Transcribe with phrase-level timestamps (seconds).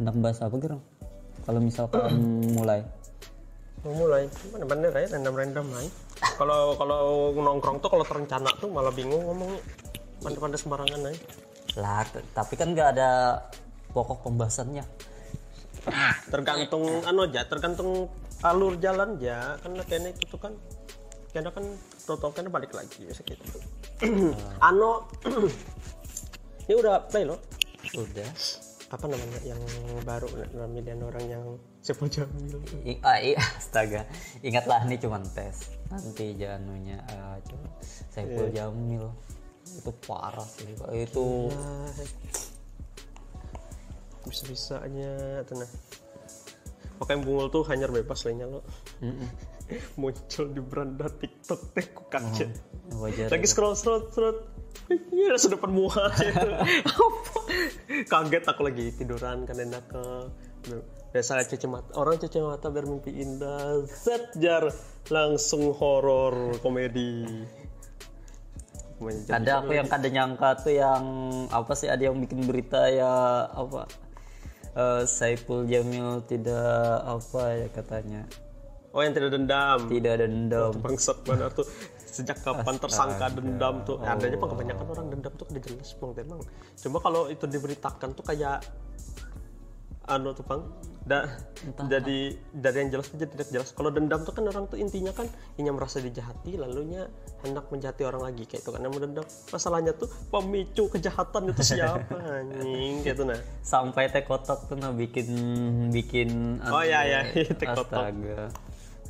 [0.00, 0.82] hendak bahas apa gerang
[1.44, 2.16] kalau misalkan
[2.56, 2.80] mulai.
[3.84, 4.28] Mau mulai?
[4.52, 5.90] Mana bener ya random random aja.
[6.36, 9.60] Kalau kalau nongkrong tuh kalau terencana tuh malah bingung ngomongnya
[10.20, 11.20] pandai-pandai sembarangan aja.
[11.80, 12.04] Lah
[12.36, 13.40] tapi kan nggak ada
[13.92, 14.84] pokok pembahasannya.
[16.28, 18.08] Tergantung anu aja tergantung
[18.40, 20.52] alur jalan ya kan kayaknya itu tuh kan
[21.32, 21.64] kayaknya kan
[22.04, 23.44] total kan balik lagi biasa gitu.
[24.68, 25.08] Ano
[26.68, 27.40] ini udah play loh.
[27.96, 28.28] Udah
[28.90, 29.62] apa namanya yang
[30.02, 31.44] baru namanya orang yang
[31.78, 32.58] Sepul Jamil?
[32.82, 34.02] I, ah, iya, astaga.
[34.42, 35.78] Ingatlah ini cuma tes.
[35.94, 37.70] Nanti janunya ah, coba
[38.10, 39.06] Saiful Jamil.
[39.78, 40.74] Itu parah sih.
[40.90, 41.54] Itu
[44.26, 45.70] bisa bisanya tenang.
[46.98, 48.60] Pokoknya bungul tuh hanya bebas lainnya lo.
[50.02, 52.42] Muncul di beranda TikTok teh ku kaca
[52.98, 54.42] wajar lagi scroll scroll scroll
[55.14, 56.04] iya sudah depan muka.
[56.18, 56.48] Gitu.
[56.86, 57.40] Apa?
[58.06, 60.04] kaget aku lagi tiduran kan enak ke
[61.10, 63.86] biasa cuci mata orang cuci mata biar mimpi indah.
[63.86, 64.70] Set jar.
[65.10, 67.42] Langsung horor komedi.
[69.32, 71.04] Ada aku yang kada nyangka tuh yang
[71.48, 73.88] apa sih ada yang bikin berita ya apa
[74.76, 78.22] eh, Saiful Jamil tidak apa ya katanya.
[78.92, 79.86] Oh yang tidak dendam.
[79.86, 80.72] Tidak dendam.
[80.82, 81.66] Bangsat mana tuh
[82.10, 84.02] sejak kapan tersangka dendam tuh?
[84.02, 86.40] Ya, adanya mah kebanyakan orang dendam tuh udah jelas bang emang
[86.74, 88.58] cuma kalau itu diberitakan tuh kayak
[90.10, 90.62] anu tuh bang
[91.00, 91.26] da,
[91.88, 93.68] jadi dari yang jelas tuh jadi tidak jelas.
[93.72, 97.08] Kalau dendam tuh kan orang tuh intinya kan ingin merasa dijahati lalunya
[97.40, 99.26] hendak menjahati orang lagi kayak itu kan yang dendam.
[99.50, 103.40] Masalahnya tuh pemicu kejahatan itu siapa anjing gitu nah.
[103.64, 105.28] Sampai teh kotak tuh nah bikin
[105.90, 107.20] bikin Oh, iya, iya.
[107.58, 108.12] Teh kotak.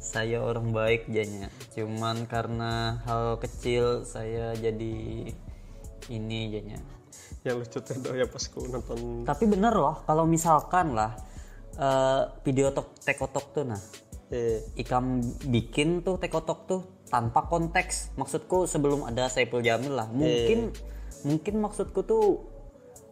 [0.00, 1.52] Saya orang baik jadinya.
[1.76, 5.28] Cuman karena hal kecil saya jadi
[6.08, 6.80] ini jadinya.
[7.44, 9.28] Yang lucu tuh ya pas ku nonton.
[9.28, 11.14] Tapi bener loh kalau misalkan lah
[11.76, 13.82] eh, video tok tekotok tuh nah.
[14.30, 16.80] Eh, Ikam bikin tuh tekotok tuh
[17.12, 18.16] tanpa konteks.
[18.16, 20.08] Maksudku sebelum ada Saiful Jamil lah.
[20.08, 20.72] Mungkin
[21.28, 22.49] mungkin maksudku tuh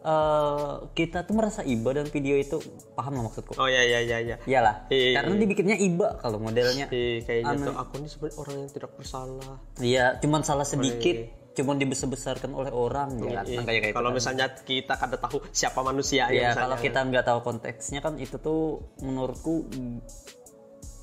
[0.03, 2.59] eh, kita tuh merasa iba dan video itu.
[2.95, 3.55] Paham lah maksudku?
[3.59, 4.87] Oh ya ya ya ya iyalah.
[4.91, 6.87] Iya, karena dibikinnya iba kalau modelnya.
[6.91, 9.53] Eh, kayaknya tuh aku ini sebenarnya orang yang tidak bersalah.
[9.79, 14.95] Iya cuman salah sedikit cuman dibesar-besarkan oleh orang ya kan kayak kayak kalau misalnya kita
[14.95, 19.67] kada tahu siapa manusia ya ya kalau kita nggak tahu konteksnya kan itu tuh menurutku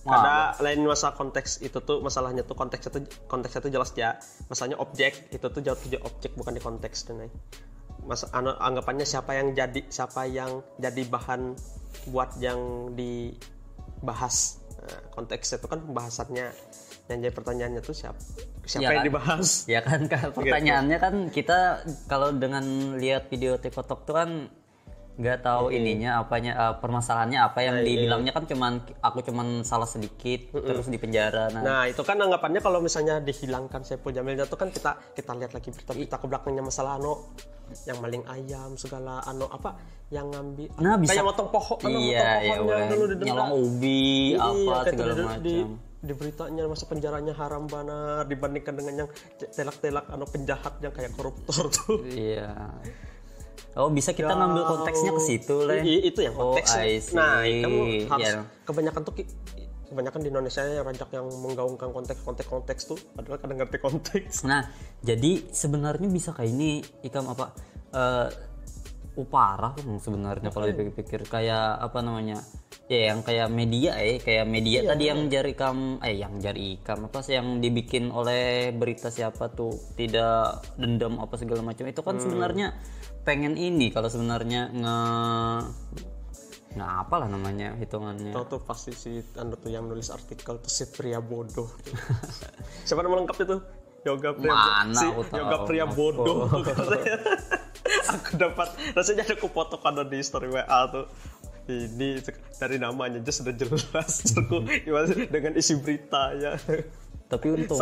[0.07, 4.15] ada lain masalah konteks itu tuh masalahnya tuh konteks itu konteks itu jelas ya.
[4.47, 7.33] Masalahnya objek itu tuh jauh tuh objek bukan di konteks dan lain
[8.07, 11.59] masa anu, anggapannya siapa yang jadi siapa yang jadi bahan
[12.15, 14.63] buat yang dibahas?
[14.81, 16.47] Nah, konteks itu kan pembahasannya.
[17.07, 18.19] Yang jadi pertanyaannya tuh siapa
[18.67, 19.07] siapa Iya yang kan?
[19.07, 19.49] dibahas?
[19.71, 24.31] Ya kan Kak, pertanyaannya kan kita kalau dengan lihat video TikTok tuh kan
[25.17, 30.53] nggak tahu ininya apanya eh, permasalahannya apa yang dibilangnya kan cuman aku cuman salah sedikit
[30.55, 34.69] terus di penjara nah, Nah itu kan anggapannya kalau misalnya dihilangkan Saiful Jamil itu kan
[34.69, 37.33] kita kita lihat lagi berita-berita ke belakangnya masalah ano
[37.83, 39.75] yang maling ayam segala ano apa
[40.07, 43.05] yang ngambil Nah, bisa- kayak motong pohon ano, iya motong ya pohon yang boleh dulu
[43.09, 43.27] didenda.
[43.27, 45.43] nyolong ubi Iya, apa kayak segala di- macam.
[45.43, 45.55] di,
[45.99, 49.09] di beritanya masa penjaranya haram banar dibandingkan dengan yang
[49.49, 52.05] telak-telak ano penjahat yang kayak koruptor tuh.
[52.05, 52.53] iya
[53.77, 56.71] oh bisa kita ngambil konteksnya ke situ lah I- itu yang Oh, konteks.
[56.75, 57.13] I see.
[57.13, 58.41] nah, kamu harus Iya.
[58.65, 59.15] kebanyakan tuh
[59.87, 64.43] kebanyakan di Indonesia yang rajak yang menggaungkan konteks-konteks konteks tuh padahal kadang ngerti konteks.
[64.43, 64.67] Nah,
[64.99, 66.71] jadi sebenarnya bisa kayak ini
[67.03, 67.55] ikam apa?
[67.89, 68.29] eh
[69.17, 72.39] uh, parah kan sebenarnya kalau dipikir-pikir kayak apa namanya?
[72.87, 77.11] Ya yang kayak media eh kayak media tadi yang jari ikam eh yang jari ikam
[77.11, 82.21] apa sih yang dibikin oleh berita siapa tuh tidak dendam apa segala macam itu kan
[82.23, 82.79] sebenarnya
[83.27, 84.99] pengen ini kalau sebenarnya nge
[86.77, 90.69] nggak apa lah namanya hitungannya Tahu tuh pasti si anu tuh yang nulis artikel tuh
[90.69, 91.73] si pria bodoh.
[92.87, 93.57] Siapa nama lengkap itu?
[94.05, 95.21] Yoga pria Mana si tahu.
[95.33, 96.47] Yoga pria bodoh.
[98.13, 101.07] aku dapat rasanya aku foto kan di story WA tuh.
[101.67, 102.23] Ini
[102.63, 104.63] dari namanya aja sudah jelas aku
[105.27, 106.55] dengan isi beritanya.
[107.27, 107.79] Tapi untung.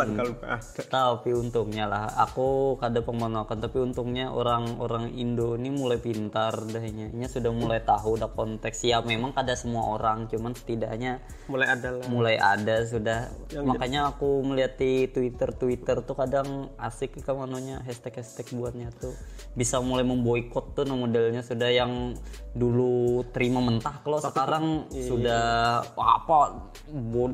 [0.89, 2.09] Tapi untungnya lah.
[2.25, 8.17] Aku kada pemanakan tapi untungnya orang-orang Indo ini mulai pintar dahnya ini sudah mulai tahu
[8.17, 8.81] dah konteks.
[8.89, 12.05] Ya memang kada semua orang cuman setidaknya Mulai ada lah.
[12.09, 13.29] mulai ada sudah.
[13.53, 17.85] Makanya aku melihat di Twitter Twitter tuh kadang asik ke manunya.
[17.85, 19.13] Hashtag hashtag buatnya tuh.
[19.53, 21.45] Bisa mulai memboikot tuh nah modelnya.
[21.45, 22.17] Sudah yang
[22.55, 26.71] dulu terima mentah kalau sekarang sudah wah, apa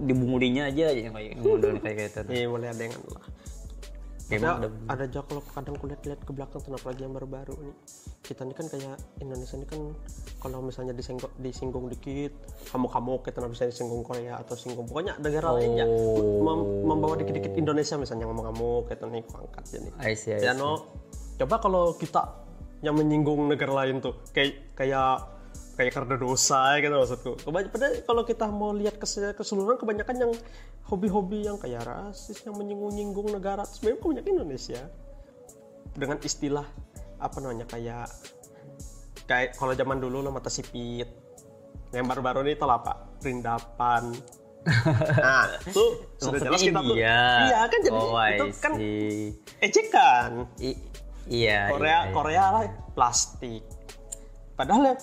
[0.02, 3.26] dibungulinya aja ya kayak modelnya kayak gitu Iya mulai ada yang lah.
[4.32, 7.76] ada, ada juga kalau kadang kulihat-lihat ke belakang tuh apalagi yang baru-baru nih?
[8.24, 9.82] Kita ini kan kayak Indonesia ini kan
[10.40, 12.32] kalau misalnya disinggung, disinggung dikit
[12.72, 14.88] kamu-kamu kita bisa disinggung Korea atau singgung.
[14.88, 16.40] Pokoknya negara lainnya Oh.
[16.40, 19.90] mem- membawa dikit-dikit Indonesia misalnya ngomong-kamu kita nih angkat jadi.
[20.00, 20.64] I see, I ya see.
[20.64, 20.88] no
[21.36, 22.22] coba kalau kita
[22.80, 25.28] yang menyinggung negara lain tuh kayak kayak
[25.82, 27.32] kayak karena dosa gitu maksudku.
[27.42, 30.32] Kebany- padahal kalau kita mau lihat kes- keseluruhan kebanyakan yang
[30.86, 34.82] hobi-hobi yang kayak rasis yang menyinggung-nyinggung negara sebenarnya kebanyakan Indonesia.
[35.98, 36.68] Dengan istilah
[37.18, 38.14] apa namanya kayak
[39.26, 41.10] kayak kalau zaman dulu lo mata sipit.
[41.90, 44.14] Yang baru-baru ini lah pak perindapan.
[45.26, 48.72] Nah itu sudah jelas kita tuh iya kan jadi oh, itu kan
[49.58, 50.46] ejekan.
[50.62, 50.78] I-
[51.26, 52.14] iya Korea iya, iya.
[52.14, 52.64] Korea lah
[52.94, 53.66] plastik.
[54.54, 54.96] Padahal ya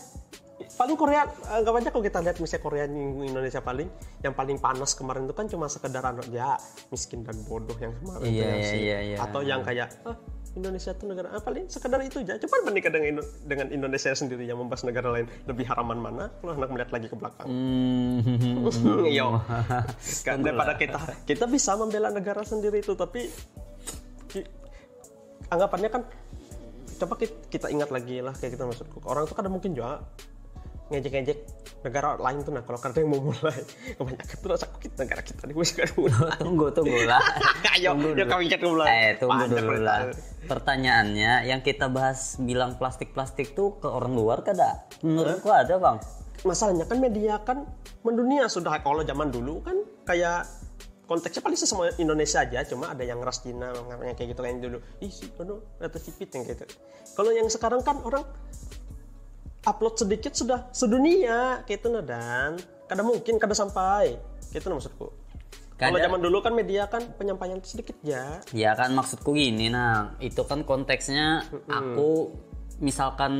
[0.78, 3.90] paling Korea nggak banyak kalau kita lihat misalnya Korea Indonesia paling
[4.20, 6.54] yang paling panas kemarin itu kan cuma sekedar anu ya
[6.88, 9.16] miskin dan bodoh yang kemarin Iya, itu yang iya, iya, iya.
[9.18, 10.14] atau yang kayak ah,
[10.54, 12.34] Indonesia itu negara ah, paling sekedar itu aja.
[12.36, 16.30] Coba bandingkan dengan Indo- dengan Indonesia sendiri yang membahas negara lain lebih haraman mana?
[16.36, 17.46] Kalau hendak melihat lagi ke belakang.
[17.46, 19.26] Hmm, Iya.
[20.26, 23.26] Kan daripada kita kita bisa membela negara sendiri itu tapi
[25.48, 26.02] anggapannya kan
[26.98, 28.98] coba ki- kita ingat lagi lah kayak kita maksudku.
[29.04, 30.02] Orang tuh kadang mungkin juga
[30.88, 31.38] ngejek-ngejek
[31.78, 33.60] negara lain tuh nah kalau kadang yang mau mulai
[33.98, 36.38] kebanyakan tuh sakit negara kita nih wis kan mulai.
[36.42, 37.22] Tunggu tunggu lah.
[37.76, 38.26] Ayo Tunggu dulu.
[38.26, 40.00] kami cek mulai eh tunggu Banyak dulu lah.
[40.48, 44.88] Pertanyaannya yang kita bahas bilang plastik plastik tuh ke orang luar kada?
[45.04, 45.96] Menurutku ada bang.
[46.42, 47.68] Masalahnya kan media kan
[48.02, 49.76] mendunia sudah kalau zaman dulu kan
[50.08, 50.48] kayak
[51.04, 54.78] konteksnya paling semua Indonesia aja cuma ada yang ras Cina namanya kayak gitu kayak dulu.
[55.04, 56.64] Ih si ono atau sipit yang gitu.
[57.14, 58.24] Kalau yang sekarang kan orang
[59.68, 62.56] upload sedikit sudah sedunia gitu nah dan.
[62.88, 64.16] Kadang mungkin kadang sampai.
[64.48, 65.12] Gitu nah maksudku.
[65.78, 68.42] Kalau zaman dulu kan media kan penyampaian sedikit ya.
[68.50, 72.34] Ya kan maksudku gini nah itu kan konteksnya aku
[72.78, 73.34] misalkan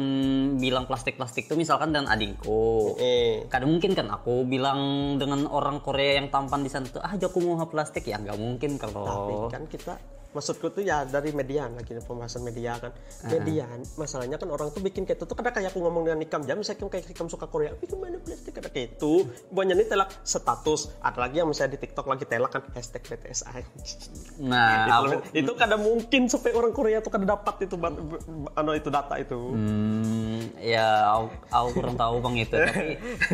[0.58, 2.94] bilang plastik-plastik tuh misalkan dengan adikku.
[3.02, 7.18] eh Kadang mungkin kan aku bilang dengan orang Korea yang tampan di sana tuh ah
[7.18, 8.06] aku mau plastik.
[8.06, 9.98] Ya nggak mungkin tapi kalau kan kita
[10.38, 12.94] maksudku tuh ya dari median lagi pembahasan media kan.
[13.26, 15.24] Median masalahnya kan orang tuh bikin kayak itu.
[15.26, 18.22] Tuh kadang kayak aku ngomong dengan Ikam jam misalnya kayak Ikam suka Korea bikin mana
[18.22, 19.26] plastik kada kayak itu.
[19.50, 20.94] Banyak nih telak status.
[21.02, 23.60] Ada lagi yang misalnya di TikTok lagi telak kan hashtag BTSI
[24.38, 27.74] nah aku itu, itu kadang mungkin supaya orang Korea tuh kada dapat itu
[28.54, 29.34] anu itu data itu.
[29.34, 32.56] Hmm, ya aku, aku kurang tahu bang itu.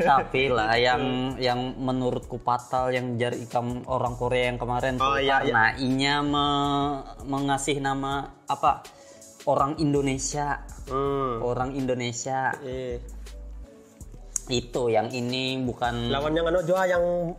[0.05, 1.03] Tapi tapi lah yang
[1.39, 6.15] yang menurutku fatal yang jari ikam orang Korea yang kemarin tuh Oh, iya, karena inya
[6.25, 6.94] me-
[7.25, 8.85] mengasih nama apa?
[9.45, 10.65] Orang Indonesia.
[10.85, 11.41] Hmm.
[11.41, 12.53] orang Indonesia.
[12.61, 13.01] Eh.
[14.53, 17.33] itu yang ini bukan lawan yang anu juga yang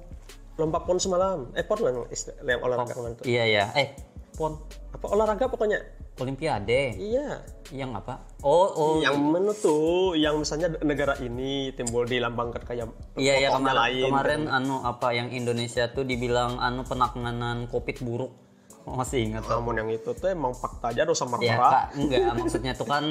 [0.57, 1.54] lompat pon semalam.
[1.54, 1.78] Eh pon
[2.10, 3.25] istilah- yang olahraga kemarin tuh.
[3.30, 3.94] Iya ya eh
[4.34, 4.57] pon.
[4.90, 5.80] Apa olahraga pokoknya?
[6.16, 6.96] Olimpiade.
[6.96, 7.44] Iya.
[7.75, 8.24] Yang apa?
[8.40, 8.94] Oh oh.
[9.04, 10.16] Yang mana tuh?
[10.16, 12.88] Yang misalnya negara ini timbul dilambangkan kayak
[13.19, 18.31] iya ya tokohnya kemarin kemarin anu apa yang Indonesia tuh dibilang anu penanganan covid buruk.
[18.31, 18.44] Oh,
[18.99, 19.43] masih ingat.
[19.45, 22.21] Namun yang itu tuh emang fakta aja dosa Ya marah kak, enggak.
[22.35, 23.05] Maksudnya tuh kan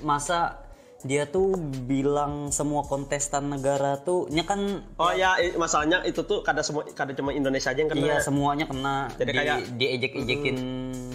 [0.00, 0.62] masa
[1.04, 1.54] dia tuh
[1.86, 4.58] bilang semua kontestan negara tuh nya kan
[4.96, 8.06] oh ya i- masalahnya itu tuh kada semua kada cuma Indonesia aja yang kena.
[8.06, 9.12] Iya semuanya kena.
[9.14, 10.58] Jadi di, kayak- diejek-ejekin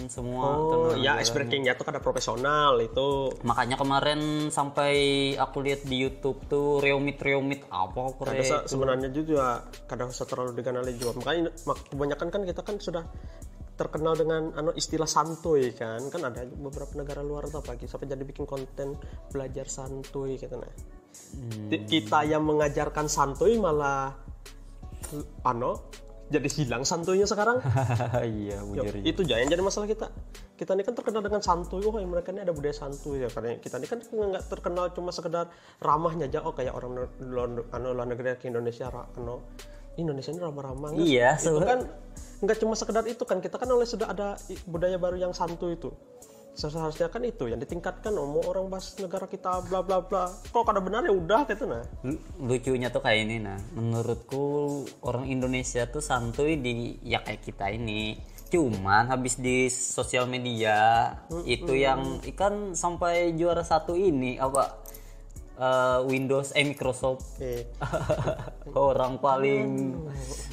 [0.06, 3.34] semua oh ya ice breakingnya tuh kada profesional itu.
[3.42, 4.92] Makanya kemarin sampai
[5.34, 10.06] aku lihat di YouTube tuh reumit reumit apa aku kada re- se- sebenarnya juga kada
[10.06, 11.20] usah terlalu dikenali juga.
[11.20, 13.02] Makanya mak- kebanyakan kan kita kan sudah
[13.74, 16.00] terkenal dengan anu istilah santuy kan.
[16.12, 18.96] Kan ada beberapa negara luar tuh apalagi sampai jadi bikin konten
[19.32, 20.72] belajar santuy gitu nah.
[21.68, 24.16] Ti- kita yang mengajarkan santuy malah
[25.44, 25.92] ano
[26.32, 27.60] jadi hilang santuйnya sekarang.
[28.24, 30.08] Iya Yo, bujur itu yang jadi masalah kita.
[30.56, 31.84] Kita ini kan terkenal dengan santuy.
[31.84, 35.12] Oh yang mereka ini ada budaya santuy ya karena kita ini kan nggak terkenal cuma
[35.12, 35.52] sekedar
[35.84, 36.40] ramahnya aja.
[36.40, 39.44] Oh kayak orang luar anu, luar negeri ke Indonesia anu
[39.96, 40.90] Indonesia ini ramah-ramah?
[40.96, 41.84] Iya, itu kan
[42.42, 43.38] nggak cuma sekedar itu kan.
[43.44, 45.92] Kita kan oleh sudah ada budaya baru yang santuy itu.
[46.52, 50.28] Seharusnya kan itu yang ditingkatkan oh, mau orang bahas negara kita bla bla bla.
[50.28, 51.80] Kok kada benar ya udah gitu nah.
[52.04, 53.56] Lu- lucunya tuh kayak ini nah.
[53.72, 58.20] Menurutku orang Indonesia tuh santuy di ya kayak kita ini.
[58.52, 61.08] Cuman habis di sosial media
[61.48, 64.81] itu yang ikan sampai juara satu ini apa
[65.62, 67.38] eh, Windows eh Microsoft.
[67.38, 67.70] Oke.
[68.72, 69.94] orang paling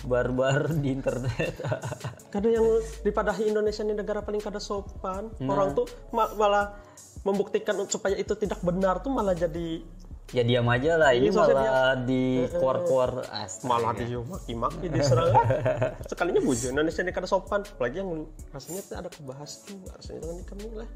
[0.04, 1.56] barbar di internet.
[2.34, 2.68] Kadang yang
[3.02, 5.34] dipadahi Indonesia ini negara paling kada sopan.
[5.42, 6.78] Orang tuh ma- malah
[7.22, 9.82] membuktikan supaya itu tidak benar tuh malah jadi
[10.30, 11.10] ya diam aja lah.
[11.12, 13.66] Ini Iya, malah di kuar-kuar astaga.
[13.66, 15.34] malah dia maki-maki diserang.
[16.12, 17.66] Sekalinya bujur Indonesia ini kada sopan.
[17.66, 20.90] Apalagi yang rasanya ada kebahas tuh rasanya dengan ini lah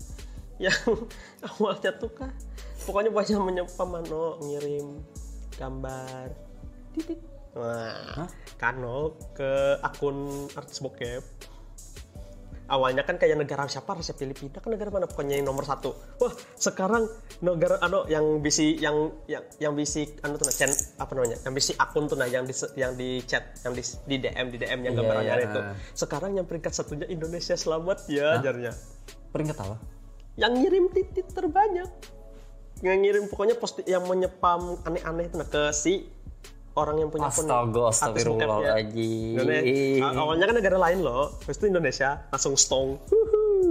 [0.63, 0.79] yang
[1.51, 2.31] awalnya tuh kah
[2.87, 5.03] pokoknya banyak menyapa mano ngirim
[5.59, 6.27] gambar.
[6.95, 7.19] Titik.
[7.53, 8.25] Wah
[8.57, 11.23] kano ke akun artis bokep.
[12.63, 13.91] Awalnya kan kayak negara siapa?
[13.91, 15.05] Rusia Filipina kan negara mana?
[15.05, 15.93] Pokoknya yang nomor satu.
[16.17, 17.05] Wah sekarang
[17.43, 21.37] negara ano yang bisi yang yang yang bisi anu tuh nah, chat apa namanya?
[21.43, 24.57] Yang bisi akun tuh nah yang di yang di chat yang di, di DM di
[24.63, 25.45] DM yang Iya, gambarannya iya.
[25.45, 25.59] itu.
[25.93, 27.53] Sekarang yang peringkat satunya Indonesia.
[27.53, 28.73] Selamat ya ajarnya
[29.33, 29.75] peringkat apa
[30.35, 31.89] yang ngirim titit terbanyak
[32.81, 36.09] yang ngirim pokoknya post yang menyepam aneh-aneh itu nah ke si
[36.73, 40.03] orang yang punya akun astaga astagfirullahaladzim Indonesia.
[40.03, 42.97] A- Awalnya kan negara lain loh, habis itu Indonesia langsung stong.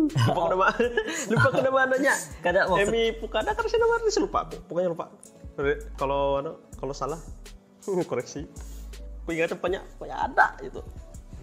[0.06, 0.66] Lupa ke nama,
[1.30, 2.14] lupa ke nama anaknya.
[2.40, 5.10] Kada maksud- Emi Pukada kan nama artis lupa aku, pokoknya lupa.
[5.98, 6.40] Kalau
[6.78, 7.18] kalau salah
[8.10, 8.46] koreksi.
[9.22, 10.80] Aku ingat depannya, pokoknya ada itu,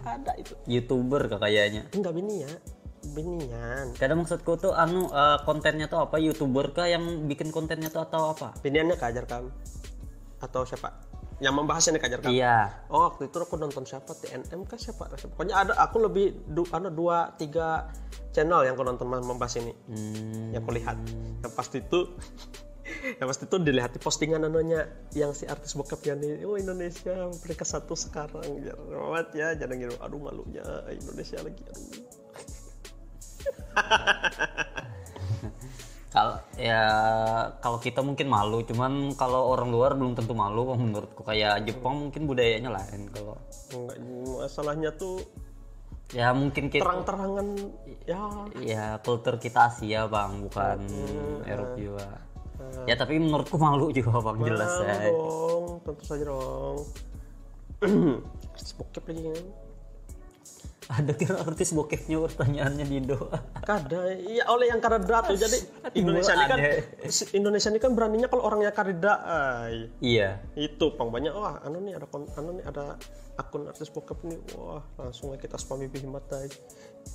[0.00, 0.52] ada itu.
[0.64, 2.52] youtuber kayaknya Enggak bini ya,
[3.00, 3.96] binian.
[3.96, 8.36] kadang maksudku tuh anu eh, kontennya tuh apa youtuber kah yang bikin kontennya tuh atau
[8.36, 9.48] apa Biniannya kajar kam
[10.40, 10.96] atau siapa?
[11.40, 12.30] Yang membahasnya nih kajar kam.
[12.32, 15.08] iya Oh waktu itu aku nonton siapa TNM kah siapa?
[15.08, 17.88] Pokoknya ada aku lebih du, anu, dua tiga
[18.32, 19.72] channel yang aku nonton mem- membahas ini.
[19.88, 20.96] Hmm, Yang aku lihat.
[21.40, 22.00] Yang pasti itu
[23.20, 24.84] yang pasti itu dilihat di postingan anunya
[25.16, 28.74] yang si artis bokapnya nih oh Indonesia peringkat satu sekarang ya
[29.32, 32.19] ya jangan ngirim aduh malunya Indonesia lagi aduh
[36.14, 36.82] kalau ya
[37.62, 41.22] kalau kita mungkin malu cuman kalau orang luar belum tentu malu menurutku.
[41.22, 43.38] Kayak Jepang mungkin budayanya lain kalau
[43.70, 43.96] enggak
[44.42, 45.22] masalahnya tuh
[46.10, 47.46] ya mungkin kita terang-terangan
[48.04, 48.22] ya.
[48.58, 50.78] Ya kultur kita Asia bang bukan
[51.46, 52.08] Eropa juga.
[52.84, 54.96] Ya tapi menurutku malu juga bang jelas Malu ya.
[55.14, 56.78] dong tentu saja dong.
[58.60, 59.46] Artis bokep lagi kan
[60.90, 63.30] ada kira artis bokepnya pertanyaannya di Indo
[63.70, 65.38] Kada, iya oleh yang kareda tuh.
[65.38, 65.58] Jadi
[65.94, 66.58] Indonesia ini kan
[67.30, 69.14] Indonesia ini kan beraninya kalau orangnya kareda.
[70.02, 72.98] iya Itu pang banyak wah anu nih ada anu nih ada
[73.38, 74.38] akun artis bokep nih.
[74.58, 76.50] Wah, langsung aja kita spami bihimat ay.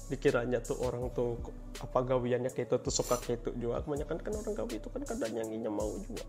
[0.08, 1.38] Dikiranya tuh orang tuh
[1.84, 3.84] apa gawiannya kayak itu tuh suka kayak itu juga.
[3.84, 6.24] Kebanyakan kan orang gawi itu kan kadang yang ingin mau juga.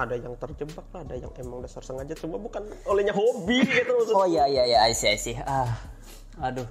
[0.00, 4.16] Ada yang terjebak lah, ada yang emang dasar sengaja cuma bukan olehnya hobi gitu maksudnya.
[4.16, 5.34] oh iya iya iya I see, I see.
[5.42, 5.66] ah
[6.40, 6.68] aduh.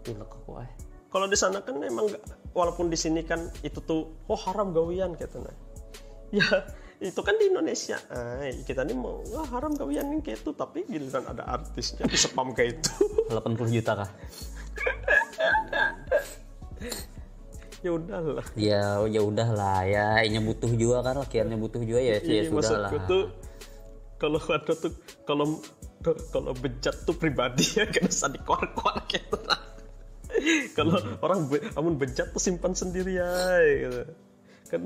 [0.00, 0.70] Pilek aku eh.
[1.10, 5.14] Kalau di sana kan emang nggak- walaupun di sini kan itu tuh oh haram gawian
[5.14, 5.54] gitu nah
[6.30, 6.46] ya
[7.00, 7.96] itu kan di Indonesia.
[8.12, 12.14] Ay, kita nih mau wah haram gawian nih kayak itu tapi giliran ada artisnya di
[12.14, 12.92] spam kayak itu.
[13.32, 14.10] 80 juta kah?
[17.80, 18.44] Ya udahlah.
[18.60, 20.20] Ya ya udahlah ya.
[20.20, 23.24] Ini butuh juga kan lakiannya butuh juga ya sih ya Iya, sudah lah tuh
[24.20, 24.92] kalau ada tuh
[25.24, 25.64] kalau
[26.02, 29.60] kalau bejat tuh pribadi ya kan usah dikuar-kuar gitu nah.
[30.72, 33.28] kalau orang be, amun bejat tuh simpan sendiri ya
[33.60, 34.02] gitu.
[34.70, 34.80] kan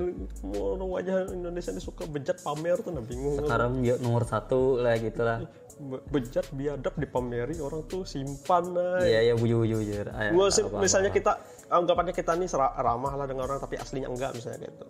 [0.51, 4.97] orang wajah Indonesia ini suka bejat pamer tuh nah bingung sekarang ya nomor satu lah
[4.99, 5.39] gitu lah
[5.75, 9.03] Be- bejat biadab dipameri orang tuh simpan nah.
[9.03, 11.35] iya ya bujur bujur Ah, Gua sih, apa- misalnya kita
[11.67, 14.85] anggapannya kita nih ramah lah dengan orang tapi aslinya enggak misalnya gitu.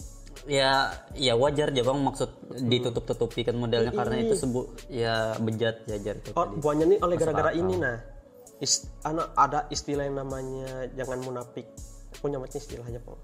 [0.45, 1.99] Ya ya wajar aja bang.
[2.01, 2.29] Maksud
[2.61, 6.99] ditutup tutupi kan modelnya karena itu sebut ya bejat ya jar itu Oh, buahnya nih
[6.99, 7.97] oleh gara-gara ini nah.
[8.55, 11.67] Is, ana- ada istilah yang namanya jangan munafik.
[12.15, 13.19] Punya macam istilahnya, Pak.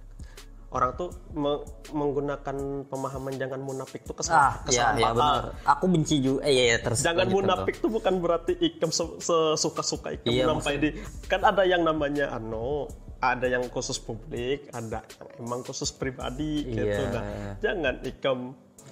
[0.72, 2.56] Orang tuh me- menggunakan
[2.88, 5.44] pemahaman jangan munafik tuh kesal ah ya ya kesalahan benar.
[5.68, 10.16] Aku benci juga eh ya, ya terus Jangan munafik tuh bukan berarti ikam se- sesuka-suka
[10.16, 10.90] ikam Iya, sampai di
[11.28, 12.88] kan ada yang namanya ano
[13.22, 17.02] ada yang khusus publik, ada yang emang khusus pribadi gitu.
[17.06, 17.14] Iya.
[17.14, 17.24] Nah,
[17.62, 18.40] jangan ikam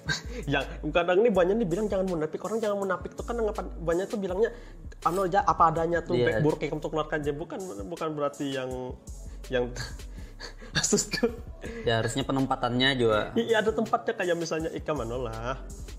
[0.54, 3.36] yang kadang ini banyak nih bilang jangan munafik orang jangan munafik tuh kan
[3.84, 4.50] banyak tuh bilangnya
[5.04, 8.96] ano aja apa adanya tuh baik buruk ikam tuh keluarkan aja bukan bukan berarti yang
[9.52, 9.68] yang
[11.84, 15.58] ya harusnya penempatannya juga iya ada tempatnya kayak misalnya ikam ano lah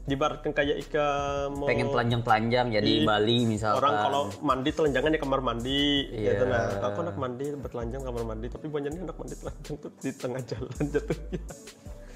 [0.10, 5.12] dibaratkan kayak ikam mau pengen telanjang telanjang ya di Bali misalkan Orang kalau mandi telanjangan
[5.14, 6.34] di kamar mandi, Iya.
[6.34, 6.90] gitu nah.
[6.90, 10.42] Aku anak mandi bertelanjang kamar mandi, tapi banyak nih anak mandi telanjang tuh di tengah
[10.42, 11.42] jalan jatuhnya.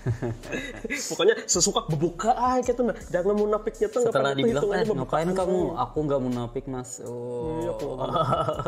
[1.10, 2.96] Pokoknya sesuka berbuka ah gitu nah.
[3.06, 4.98] Jangan munafiknya tuh setelah dibilang eh berbukaan.
[5.26, 5.60] ngapain kamu?
[5.76, 7.00] aku nggak munafik mas.
[7.00, 8.14] Iya, oh kalau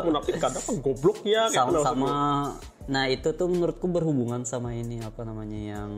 [0.04, 0.32] munafik.
[0.36, 1.82] Kadang apa goblok ya gitu sama, nah.
[1.84, 2.12] sama
[2.88, 5.92] nah itu tuh menurutku berhubungan sama ini apa namanya yang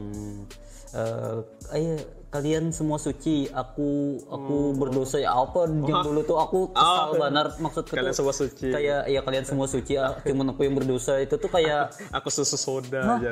[0.91, 1.39] eh
[1.73, 1.95] ayo
[2.29, 3.91] kalian semua suci aku
[4.25, 4.77] aku Hmm.
[4.77, 5.17] berdosa.
[5.17, 5.67] Ya apa?
[5.67, 7.97] Yang dulu tuh aku kesal banget maksudku Oh.
[7.97, 8.19] Kalian tuh.
[8.21, 8.67] semua suci.
[8.69, 11.19] kayak ya kalian semua suci ah, cuman aku yang berdosa.
[11.19, 13.23] Itu tuh kayak Aku susu soda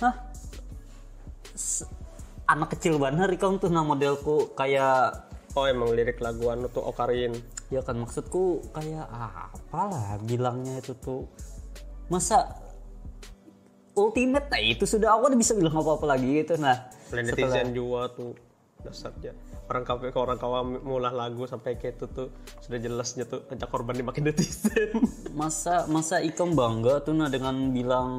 [0.00, 0.14] hah?
[0.32, 0.41] S-
[2.48, 7.36] anak kecil bener ikam tuh nah modelku kayak oh emang lirik lagu anu tuh Okarin.
[7.72, 11.28] Ya kan maksudku kayak ah, apalah bilangnya itu tuh.
[12.12, 12.52] Masa
[13.96, 16.88] ultimate nah itu sudah aku udah bisa bilang apa apa lagi gitu nah.
[17.12, 18.32] Netizen juga tuh
[18.80, 19.36] dasarnya
[19.72, 22.28] orang kafe ke orang kawa mulah lagu sampai kayak itu tuh
[22.60, 24.92] sudah jelasnya tuh ajak korban dimakin netizen.
[25.40, 28.10] Masa masa ikam bangga tuh nah dengan bilang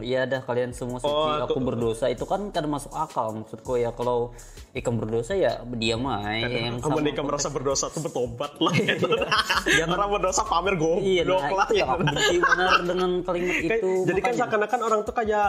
[0.00, 2.08] ya dah kalian semua suci Oh, aku berdosa.
[2.08, 3.92] Itu kan kadang masuk akal maksudku ya.
[3.92, 4.32] Kalau
[4.72, 8.72] ikam berdosa ya diam aja yang kamu sama nikah merasa berdosa tuh bertobat lah.
[8.72, 9.06] Gitu
[9.78, 11.76] Jangan- orang berdosa pamer goblok iya nah, lah ya.
[11.82, 15.48] yang aku benci benar dengan kalimat itu jadi kan seakan-akan orang tuh kayak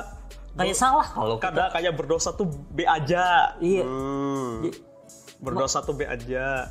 [0.57, 3.53] kayak salah kalau kada kayak berdosa tuh B aja.
[3.61, 3.85] Iya.
[3.85, 4.73] Hmm.
[5.37, 6.69] Berdosa tuh B aja.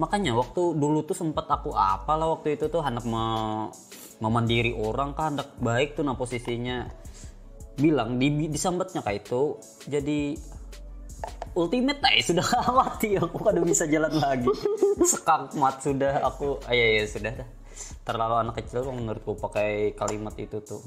[0.00, 3.24] Makanya waktu dulu tuh sempat aku apalah waktu itu tuh hendak me,
[4.20, 6.88] memandiri orang kan hendak baik tuh nah posisinya.
[7.76, 9.56] Bilang di disambatnya kayak itu
[9.88, 10.36] jadi
[11.52, 12.46] ultimate nah sudah
[12.78, 14.48] mati aku kada bisa jalan lagi.
[15.04, 17.48] Sekakmat sudah aku ah, iya iya sudah dah.
[18.04, 20.80] Terlalu anak kecil kok menurutku pakai kalimat itu tuh.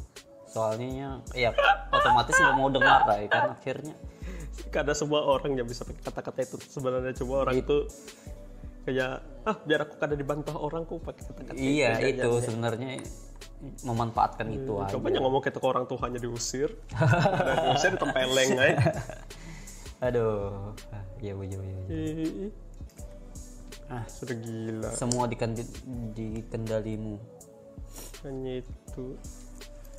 [0.50, 1.52] Soalnya ya
[1.92, 3.96] otomatis nggak mau dengar lah ya kan akhirnya
[4.72, 7.88] kada semua orang yang bisa pakai kata-kata itu sebenarnya cuma orang itu
[8.86, 13.02] kayak ah biar aku kada dibantah orang kok pakai kata-kata iya aja." itu sebenarnya
[13.82, 18.78] memanfaatkan itu aja coba yang ngomong kayak ke orang Tuhannya diusir Udah diusir ditempeleng aja
[20.06, 21.80] Aduh, ah, iya iya iya.
[21.88, 22.14] iya.
[22.20, 22.52] Ih,
[23.86, 25.38] Ah, sudah gila semua di,
[26.14, 27.22] di kendalimu.
[28.26, 29.06] hanya itu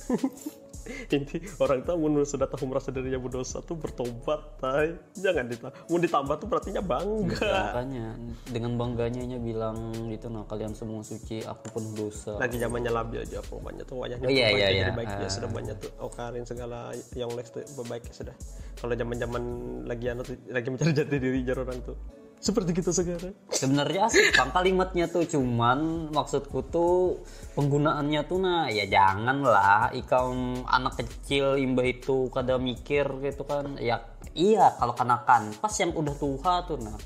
[1.15, 5.99] ini orang tahu menurut sudah tahu merasa dirinya berdosa tuh bertobat tay jangan ditambah mau
[5.99, 7.53] ditambah tuh berartinya bangga.
[7.71, 8.07] Makanya.
[8.47, 12.35] Dengan bangganya nya bilang gitu nah kalian semua suci, aku penuh dosa.
[12.37, 14.97] lagi zamannya labi aja pokoknya tuh wajahnya Oh, iya, berubah, iya, jadi iya.
[14.97, 15.31] baik ya Ah.
[15.31, 15.91] sudah banyak tuh.
[15.99, 16.79] Okarin segala
[17.15, 18.35] yang next tuh berbaik sudah.
[18.77, 19.43] Kalau zaman zaman
[19.89, 21.97] lagi tuh, lagi mencari jati diri jar orang tuh
[22.37, 23.33] seperti kita sekarang.
[23.49, 27.21] Sebenarnya asik kan kalimatnya tuh cuman maksudku tuh
[27.57, 33.81] penggunaannya tuh nah ya jangan lah ikam anak kecil imbah itu kada mikir gitu kan.
[33.81, 34.05] Ya
[34.37, 36.97] iya kalau kanakan pas yang udah tua tuh nah.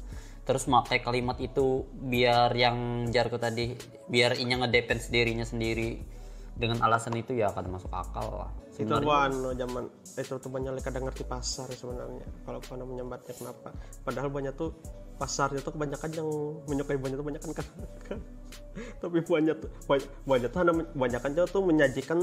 [0.41, 3.71] Terus pakai kalimat itu biar yang jarku tadi
[4.11, 6.01] biar inya ngedepends dirinya sendiri.
[6.51, 9.83] Dengan alasan itu ya akan masuk akal lah itu no, zaman
[10.17, 12.25] itu tuh banyak kadang ngerti pasar ya sebenarnya.
[12.47, 13.69] Kalau pada menyambatnya kenapa.
[14.01, 14.73] Padahal banyak tuh
[15.21, 16.27] pasarnya tuh kebanyakan yang
[16.65, 18.19] menyukai banyak tuh banyak kan
[19.01, 20.59] tapi banyak tuh banyak, banyak tuh
[20.97, 22.19] banyak tuh menyajikan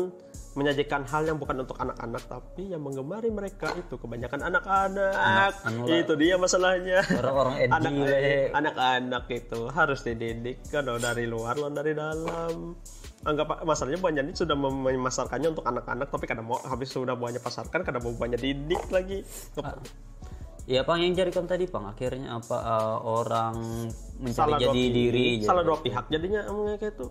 [0.59, 5.55] menyajikan hal yang bukan untuk anak-anak tapi yang menggemari mereka itu kebanyakan anak-anak.
[5.63, 6.99] Anu itu dia masalahnya.
[7.15, 7.55] Orang-orang
[8.59, 12.75] anak-anak itu harus dididik kan oh, dari luar lo dari dalam.
[13.23, 17.43] Anggap masalahnya banyak ini sudah mem- memasarkannya untuk anak-anak tapi kadang mau habis sudah banyak
[17.43, 19.23] pasarkan kadang mau banyak didik lagi
[20.69, 23.57] ya pang yang jadikan tadi pang akhirnya apa eh, orang
[24.21, 26.13] mencari salah jadi diri salah dua pihak.
[26.13, 27.07] Jadinya emangnya kayak itu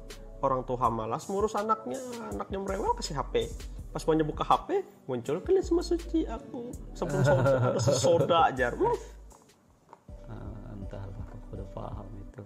[0.46, 1.98] orang tua malas ngurus anaknya
[2.30, 3.50] anaknya merewel kasih HP
[3.90, 6.70] pas mau buka HP muncul kalian semua suci aku.
[6.94, 8.94] Sebelum soda soda aja Hmm.
[10.30, 12.44] Ah, entahlah aku udah paham itu.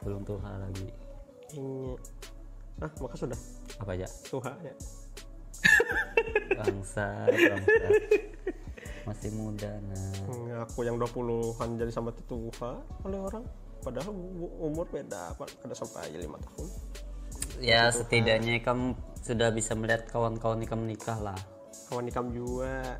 [0.00, 0.88] Belum Tuhan lagi.
[1.52, 1.92] Ini.
[2.80, 3.40] Ah maka sudah
[3.76, 4.08] apa aja?
[4.32, 4.74] Tuhan ya.
[6.56, 7.88] Bangsa bangsa
[9.06, 10.66] masih muda nah.
[10.66, 13.44] Aku yang 20-an jadi sama Tuhan oleh orang.
[13.80, 14.10] Padahal
[14.58, 16.66] umur beda apa kada sampai lima tahun.
[17.62, 18.92] Ya setidaknya kamu
[19.22, 21.38] sudah bisa melihat kawan-kawan nikah lah.
[21.86, 22.98] Kawan ikam juga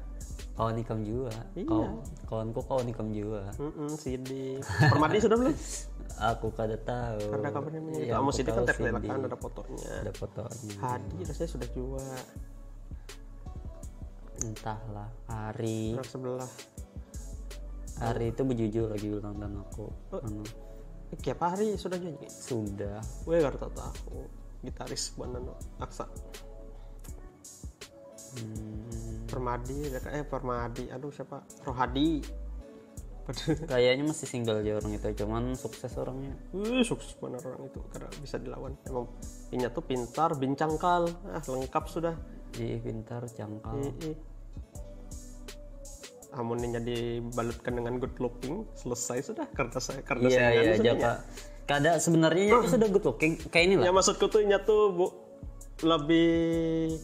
[0.56, 1.68] kawan ikam juga Iya.
[1.68, 1.90] Kawan,
[2.24, 5.52] kawanku kawan ikam juga Mm-mm, Sidik Permadi sudah belum?
[6.32, 7.20] aku kada tahu.
[7.28, 9.04] Ada kabarnya Ya, Kamu Sidik kan Cindy.
[9.04, 9.92] kan ada fotonya.
[10.00, 10.74] Ada fotonya.
[10.80, 12.04] Hadi rasanya sudah juga
[14.44, 16.50] entahlah hari Anak sebelah.
[17.96, 19.86] Hari itu berjujur lagi ulang tahun aku.
[20.12, 20.20] Oh.
[20.20, 20.44] Anu,
[21.06, 22.28] Eh, Tiap hari sudah nyanyi?
[22.28, 23.00] Sudah.
[23.24, 24.26] Gue gak tahu.
[24.60, 26.04] Gitaris mana no Aksa.
[28.36, 30.90] Hmm, Permadi Eh Permadi.
[30.90, 31.40] Aduh siapa?
[31.62, 32.20] Rohadi.
[33.70, 36.30] Kayaknya masih single aja orang itu cuman sukses orangnya.
[36.54, 37.82] Wih, sukses bener orang itu.
[37.90, 38.78] Karena bisa dilawan.
[38.86, 39.10] Emang
[39.50, 42.14] inya tuh pintar, bincangkal, ah lengkap sudah.
[42.56, 43.22] Ih, pintar
[44.02, 44.16] ih.
[46.36, 51.12] Amunnya dibalutkan dengan good looking, selesai sudah karena saya karena iya saya iya sudah jaka
[51.66, 55.06] kada sebenarnya itu sudah good looking kayak ini Ya lah maksudku tuh tuh bu,
[55.82, 56.96] lebih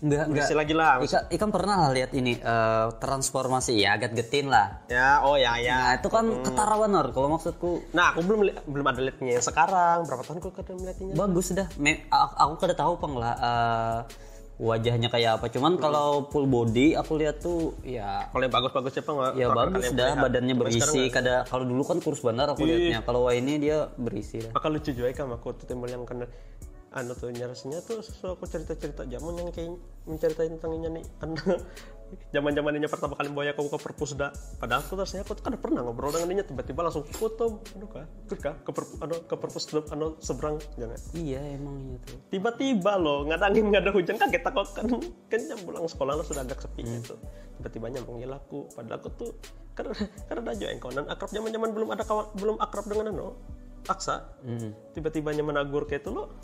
[0.00, 0.90] enggak enggak lagi lah.
[1.04, 4.84] Ika, Ikan pernah lah lihat ini eh, transformasi ya agak getin lah.
[4.88, 5.76] Ya, oh ya ya.
[5.76, 7.84] nah itu kan ketara bener kalau maksudku.
[7.92, 10.08] Nah, aku belum belum ada liatnya yang sekarang.
[10.08, 11.14] Berapa tahun aku kada melihatnya?
[11.14, 11.68] bagus dah.
[11.76, 13.98] Me- aku kada tahu pang lah eh,
[14.60, 15.46] wajahnya kayak apa.
[15.48, 18.28] Cuman kalau full body aku lihat tuh ya.
[18.28, 19.46] Kalau yang bagus-bagus siapa nggak ya?
[19.48, 21.00] Terakhir bagus kali yang dah badannya berisi.
[21.08, 24.52] kada kalau dulu kan kurus benar aku lihatnya kalau wah ini dia berisi dah.
[24.52, 26.28] Maka lucu juga kan aku tuh timbul yang kena
[26.90, 29.78] anu tuh nyarasnya tuh sesuatu aku cerita-cerita zaman yang kayak
[30.10, 31.04] menceritain tentang ini nih.
[31.22, 31.38] Anu
[32.34, 34.34] zaman zaman ini pertama kali bawa aku ke perpusda.
[34.58, 38.02] Padahal aku terusnya aku tuh kan pernah ngobrol dengan dia tiba-tiba langsung foto anu kah
[38.34, 40.98] kah ke per, anu, ke perpusda anu seberang jangan.
[41.14, 44.86] Iya emang itu tiba-tiba loh nggak ada angin nggak ada hujan kaget aku kan
[45.30, 46.98] kan jam pulang sekolah lo sudah agak sepi Hmm.
[46.98, 47.14] gitu.
[47.62, 49.30] Tiba-tiba nyambungin aku padahal aku tuh
[49.78, 49.94] karena
[50.26, 53.38] karena ada aja engkonan akrab zaman zaman belum ada kawan belum akrab dengan ano
[53.86, 54.26] aksa.
[54.42, 54.74] Hmm.
[54.98, 56.34] tiba-tiba menagur kayak itu lo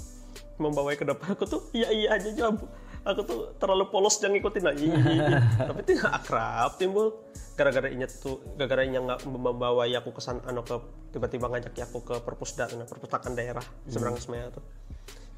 [0.56, 2.64] membawa ke depan aku tuh iya iya aja jawab
[3.06, 5.40] aku tuh terlalu polos jangan ikutin aja iya, iya, iya.
[5.70, 7.06] tapi itu nggak akrab timbul
[7.56, 10.76] gara-gara inya tuh gara-gara inya nggak membawa aku ke sana anu ke
[11.16, 14.60] tiba-tiba ngajak aku ke perpusda nah, perpustakaan daerah seberang semaya tuh.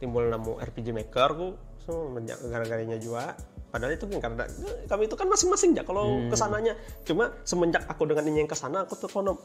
[0.03, 1.49] Timbul nemu RPG Maker ku
[1.83, 2.11] so,
[2.51, 4.45] gara-garanya juga padahal itu kan karena
[4.91, 6.75] kami itu kan masing-masing ya kalau ke sananya.
[7.07, 9.39] Cuma semenjak aku dengan ini yang ke sana aku tuh kono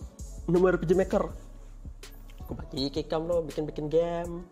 [0.49, 1.23] nemu RPG Maker.
[2.41, 4.49] Aku bagi ke kamu lo bikin-bikin game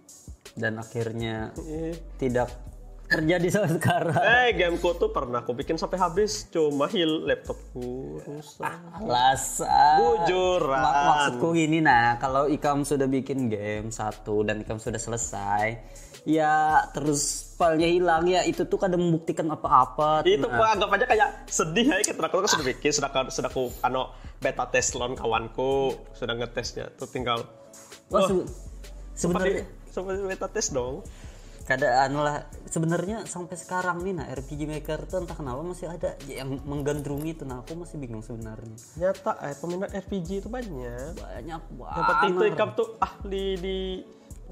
[0.53, 2.51] dan akhirnya Eh, tidak
[3.05, 4.15] terjadi sampai sekarang.
[4.17, 6.47] Eh gameku tuh pernah aku bikin sampai habis.
[6.47, 7.83] Cuma heal laptopku
[8.21, 8.63] rusak.
[8.95, 9.97] Alasan.
[9.97, 15.75] Bujuran Mak- maksudku gini nah kalau Ikam sudah bikin game satu dan Ikam sudah selesai
[16.21, 21.29] ya terus filenya hilang ya itu tuh kadang membuktikan apa-apa itu Nah, anggap aja kayak
[21.47, 25.89] sedih ya kita aku kan sudah bikin sudah sudah aku ano beta test lawan kawanku
[26.11, 26.93] sudah ngetesnya.
[26.93, 27.41] Tuh tinggal
[28.07, 28.47] wah, se-
[29.17, 31.03] sebenarnya seperti beta test dong.
[31.61, 36.57] Keadaan lah sebenarnya sampai sekarang nih nah RPG Maker tuh entah kenapa masih ada yang
[36.65, 38.75] menggandrungi itu nah aku masih bingung sebenarnya.
[38.97, 41.21] Nyata eh peminat RPG itu banyak.
[41.21, 42.55] Banyak yang penting itu banget.
[42.57, 43.79] ikam tuh ahli di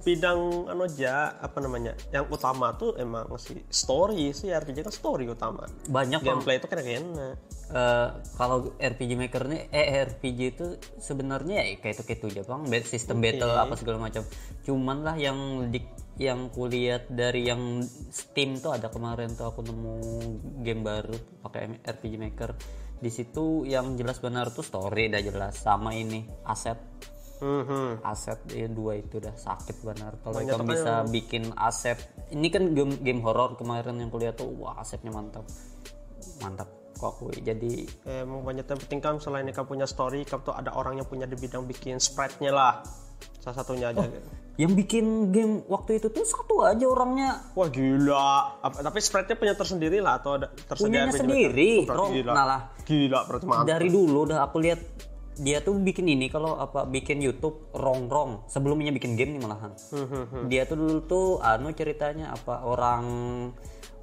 [0.01, 5.27] bidang anu aja apa namanya yang utama tuh emang sih story sih RPG kan story
[5.27, 5.67] utama.
[5.91, 7.35] Banyak gameplay itu kena-kena.
[7.69, 10.65] Eh, kalau RPG Maker nih eh RPG itu
[10.97, 12.61] sebenarnya ya kayak itu kayak itu aja bang.
[12.81, 14.23] Sistem battle apa segala macam.
[14.65, 15.83] Cuman lah yang di
[16.19, 17.79] yang kulihat dari yang
[18.11, 19.95] Steam tuh ada kemarin tuh aku nemu
[20.65, 22.51] game baru pakai RPG Maker.
[22.99, 26.75] Di situ yang jelas benar tuh story udah jelas sama ini aset
[27.39, 28.03] Mhm.
[28.03, 30.19] aset ya dua itu udah sakit benar.
[30.19, 31.95] Kalau kamu bisa bikin aset
[32.29, 35.47] ini kan game game horor kemarin yang kulihat tuh wah asetnya mantap.
[36.39, 40.43] Mantap kok aku jadi Eh, emang banyak yang penting kan selain kamu punya story kamu
[40.43, 42.83] tuh ada orang yang punya di bidang bikin sprite-nya lah.
[43.39, 44.03] Salah satunya aja.
[44.59, 47.39] Yang bikin game waktu itu tuh satu aja orangnya.
[47.55, 48.59] Wah gila.
[48.59, 51.71] Apa- tapi sprite-nya punya tersendiri lah atau ada tersedia punyanya RPG sendiri?
[51.87, 52.31] Oh, gila.
[52.35, 53.63] Nah lah gila berarti mantap.
[53.65, 54.79] dari dulu udah aku lihat
[55.39, 59.71] dia tuh bikin ini kalau apa bikin YouTube rong rong sebelumnya bikin game nih malahan.
[59.95, 63.03] Hmm, dia tuh dulu tuh anu ceritanya apa orang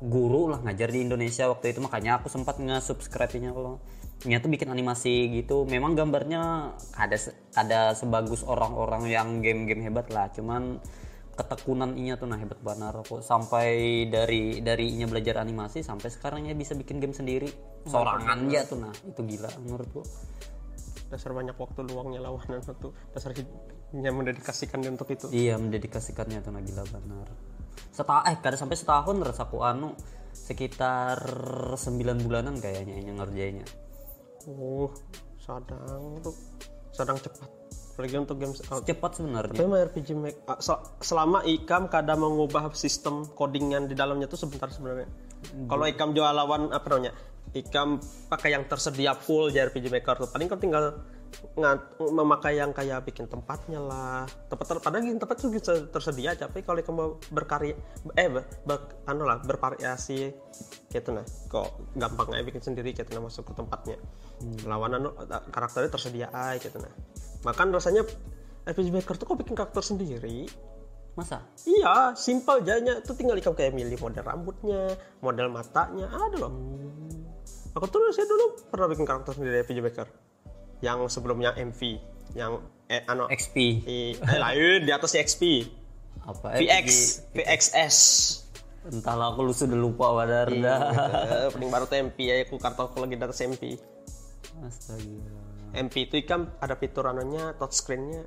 [0.00, 1.84] guru lah ngajar di Indonesia waktu itu.
[1.84, 3.84] Makanya aku sempat nge-subscribe-nya kalau
[4.24, 5.68] dia tuh bikin animasi gitu.
[5.68, 7.16] Memang gambarnya ada
[7.52, 10.32] ada sebagus orang-orang yang game-game hebat lah.
[10.32, 10.80] Cuman
[11.36, 12.96] ketekunan inya tuh nah hebat banget.
[12.96, 17.52] Aku sampai dari dari inya belajar animasi sampai sekarang ya bisa bikin game sendiri.
[17.84, 20.00] Sorangan ya tuh nah itu gila menurutku
[21.06, 26.62] dasar banyak waktu luangnya lawanan itu dasar hidupnya mendedikasikan untuk itu Iya mendedikasikannya tuh nah
[26.62, 27.28] gila benar.
[27.94, 29.94] Setah eh kada sampai setahun rasaku anu
[30.36, 31.16] sekitar
[31.78, 33.66] 9 bulanan kayaknya ini ngerjainnya.
[34.46, 34.94] oh
[35.42, 36.30] sadang tuh
[36.94, 37.50] sadang cepat
[37.96, 39.56] apalagi untuk games out Cepat sebenarnya.
[39.56, 44.68] Tapi RPG Maker ah, sel- selama Ikam kadang mengubah sistem codingan di dalamnya tuh sebentar
[44.68, 45.08] sebenarnya.
[45.64, 47.16] Kalau Ikam jual lawan apa namanya?
[47.56, 47.96] Ikam
[48.28, 50.28] pakai yang tersedia full di RPG Maker tuh.
[50.28, 51.00] Paling kau tinggal
[51.56, 54.24] ngat- memakai yang kayak bikin tempatnya lah.
[54.48, 57.76] Tempat padahal yang tempat tuh bisa tersedia tapi kalau Ikam mau berkarya
[58.14, 60.32] eh ber, ber- anu lah bervariasi
[60.88, 61.24] gitu nah.
[61.48, 63.96] Kok gampang aja bikin sendiri gitu nah masuk ke tempatnya.
[64.64, 65.08] Lawan anu
[65.48, 66.92] karakternya tersedia aja gitu nah.
[67.42, 68.04] Makan rasanya
[68.66, 70.44] RPG Maker tuh kok bikin karakter sendiri.
[71.16, 71.40] Masa?
[71.64, 74.92] Iya, simple aja tuh tinggal ikam kayak milih model rambutnya,
[75.24, 76.52] model matanya, ada loh.
[77.76, 80.08] Aku tuh saya dulu pernah bikin karakter sendiri RPG Maker.
[80.80, 81.80] Yang sebelumnya MV,
[82.32, 85.42] yang eh ano XP i- eh, lain di atasnya XP.
[86.26, 86.88] apa VX.
[87.36, 87.96] VXS.
[88.88, 90.78] Entahlah aku lu sudah lupa wadar dah.
[91.54, 93.76] Paling baru tuh MP ya, aku kartu aku lagi atas MP.
[94.64, 95.22] Astaga.
[95.76, 98.24] MP itu kan ada fitur anunya touchscreen-nya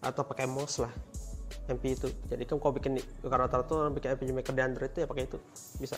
[0.00, 0.92] atau pakai mouse lah.
[1.64, 4.98] MP itu jadi kan kau bikin karena rata-rata orang bikin RPG Maker di Android itu
[5.04, 5.38] ya pakai itu
[5.80, 5.96] bisa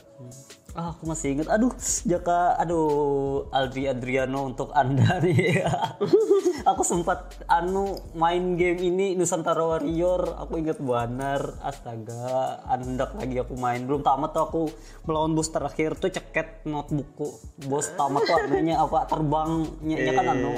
[0.77, 1.49] Ah, aku masih ingat.
[1.49, 1.73] Aduh,
[2.05, 5.65] Jaka, aduh, Aldri Adriano untuk anda nih.
[6.71, 10.37] aku sempat anu main game ini Nusantara Warrior.
[10.45, 11.57] Aku ingat Banar.
[11.65, 13.89] Astaga, andak lagi aku main.
[13.89, 14.63] Belum tamat tuh aku
[15.09, 17.41] melawan bos terakhir tuh ceket notebookku.
[17.73, 20.53] Bos tamat tuh anunya apa terbangnya nya kan anu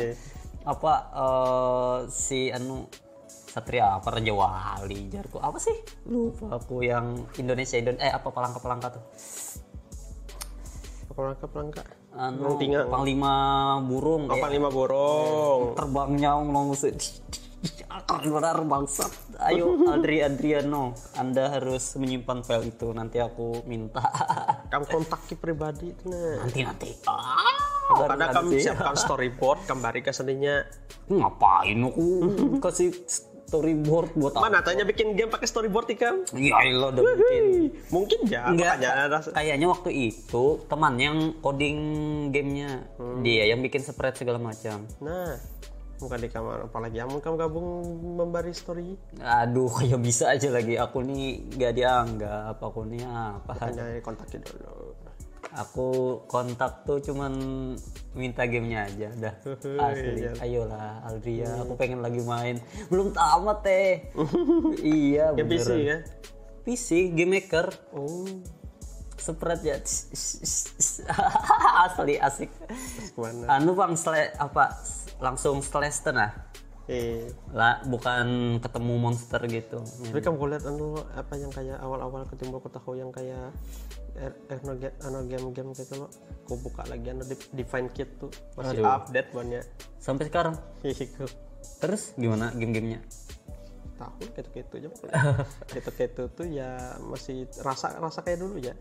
[0.66, 2.90] apa eh, si anu
[3.58, 5.74] Satria apa Raja Wali jarku apa sih?
[6.06, 6.62] Lupa.
[6.62, 9.04] Aku yang Indonesia Indon eh apa palangka palangka tuh?
[11.10, 11.82] Pelangka pelangka
[12.14, 12.86] anu, Tinggal.
[12.86, 13.34] panglima
[13.82, 16.78] burung apa eh, lima borong terbangnya ngomong
[18.08, 19.12] benar bangsat.
[19.42, 22.90] Ayo Adri Adriano Anda harus menyimpan file itu.
[22.94, 24.00] Nanti aku minta.
[24.72, 26.90] Kamu kontaki pribadi itu nah nanti nanti.
[27.04, 30.60] Ah, karena kamu siapkan storyboard kembali ke seninya.
[31.08, 32.08] Ngapain aku?
[32.64, 32.92] Kasih
[33.48, 37.44] storyboard buat apa mana tanya bikin game pakai storyboard ikam ya Allah udah mungkin.
[37.88, 38.76] Mungkin ya Enggak,
[39.32, 41.78] kayaknya waktu itu teman yang coding
[42.28, 42.84] gamenya.
[43.24, 44.84] Dia yang bikin spread segala macam.
[45.00, 45.40] Nah
[45.98, 47.68] bukan di kamar apalagi kamu kamu gabung
[48.20, 48.94] memberi story.
[49.18, 50.76] Aduh kayak bisa aja lagi.
[50.76, 55.07] Aku nih gak dianggap aku nih apa hanya kontakin dulu
[55.54, 57.32] aku kontak tuh cuman
[58.12, 59.34] minta gamenya aja dah.
[59.88, 60.28] Asli.
[60.42, 62.60] Ayolah Aldria aku pengen lagi main.
[62.88, 64.08] Belum tamat teh
[64.84, 66.00] iya game PC kan?
[66.64, 67.66] PC game maker.
[67.94, 68.26] Oh.
[69.18, 69.76] Spread ya.
[71.86, 72.50] Asli asik.
[73.48, 73.94] Anu bang
[74.38, 74.64] apa
[75.18, 76.47] langsung slash nah
[76.88, 79.84] eh lah bukan ketemu monster gitu.
[79.84, 83.52] Tapi kamu lihat anu apa yang kayak awal-awal ketimbul aku tahu yang kayak
[84.16, 84.32] er,
[85.04, 86.10] anu game-game gitu loh.
[86.48, 88.32] Aku buka lagi anu define kit tuh.
[88.56, 88.88] Masih Aduh.
[88.88, 89.64] update banyak
[90.00, 90.56] sampai sekarang?
[90.80, 91.28] Hihiku.
[91.84, 93.04] terus gimana game-gamenya?
[94.00, 94.88] Tahu gitu gitu aja.
[95.76, 98.72] Gitu gitu tuh ya masih rasa rasa kayak dulu ya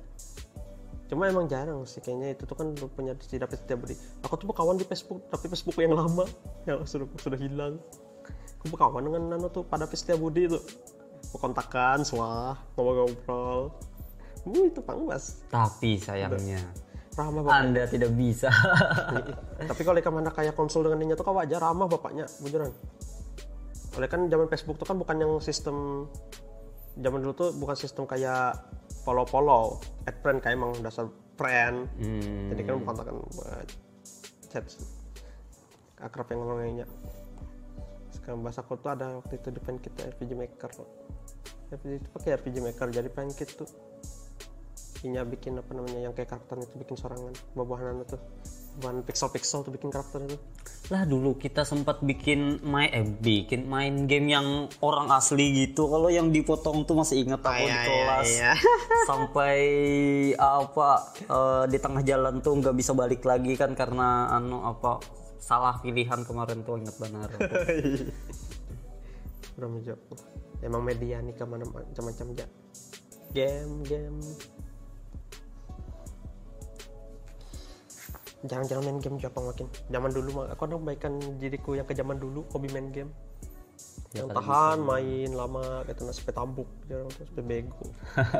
[1.08, 4.48] cuma emang jarang sih kayaknya itu tuh kan lu punya tidak setiap beri aku tuh
[4.52, 6.28] berkawan di Facebook tapi Facebook yang lama
[6.68, 7.80] yang sudah sudah hilang.
[8.60, 10.60] Aku berkawan dengan nano tuh pada Setia Budi itu
[11.32, 13.72] aku kontakkan semua ngobrol-ngobrol.
[14.44, 16.60] Uh, itu pangwas tapi sayangnya
[17.16, 17.56] ramah bapak.
[17.56, 18.54] Anda tidak bisa.
[19.74, 21.58] Tapi kalau ikan mana kayak konsul dengan dia tuh kau wajar?
[21.58, 22.70] Ramah bapaknya bujuran
[23.98, 26.06] oleh kan zaman Facebook tuh kan bukan yang sistem
[26.98, 28.54] zaman dulu tuh bukan sistem kayak
[29.08, 31.08] follow-follow add friend kayak emang dasar
[31.40, 33.18] friend Hmm, jadi kan bukan kan
[34.52, 34.68] chat.
[36.04, 36.86] Akrab yang ngomongnya
[38.12, 40.72] sekarang bahasa aku tuh ada waktu itu di pen kita RPG Maker
[41.72, 43.70] RPG itu pakai RPG Maker jadi pen kit tuh.
[45.06, 48.18] Inya bikin apa namanya yang kayak karakter itu bikin sorangan buah-buahan itu.
[48.84, 50.38] Buahan pixel-pixel tuh bikin karakter itu
[50.88, 56.08] lah dulu kita sempat bikin main eh bikin main game yang orang asli gitu kalau
[56.08, 58.54] yang dipotong tuh masih ingat aku di iya, kelas iya.
[59.12, 59.60] sampai
[60.40, 60.90] apa
[61.28, 65.04] eh, di tengah jalan tuh nggak bisa balik lagi kan karena anu apa
[65.44, 67.30] salah pilihan kemarin tuh ingat benar
[69.58, 70.18] Udah menjawab.
[70.62, 72.48] Emang media nih ke mana macam-macam ya.
[73.34, 74.22] Game, game.
[78.46, 79.66] Jangan-jangan main game Jepang makin.
[79.90, 83.12] Zaman dulu mah aku ada baikkan diriku yang ke zaman dulu hobi main game.
[84.16, 87.76] yang tahan main lama gitu nah, sampai tambuk jarang tuh sampai bego.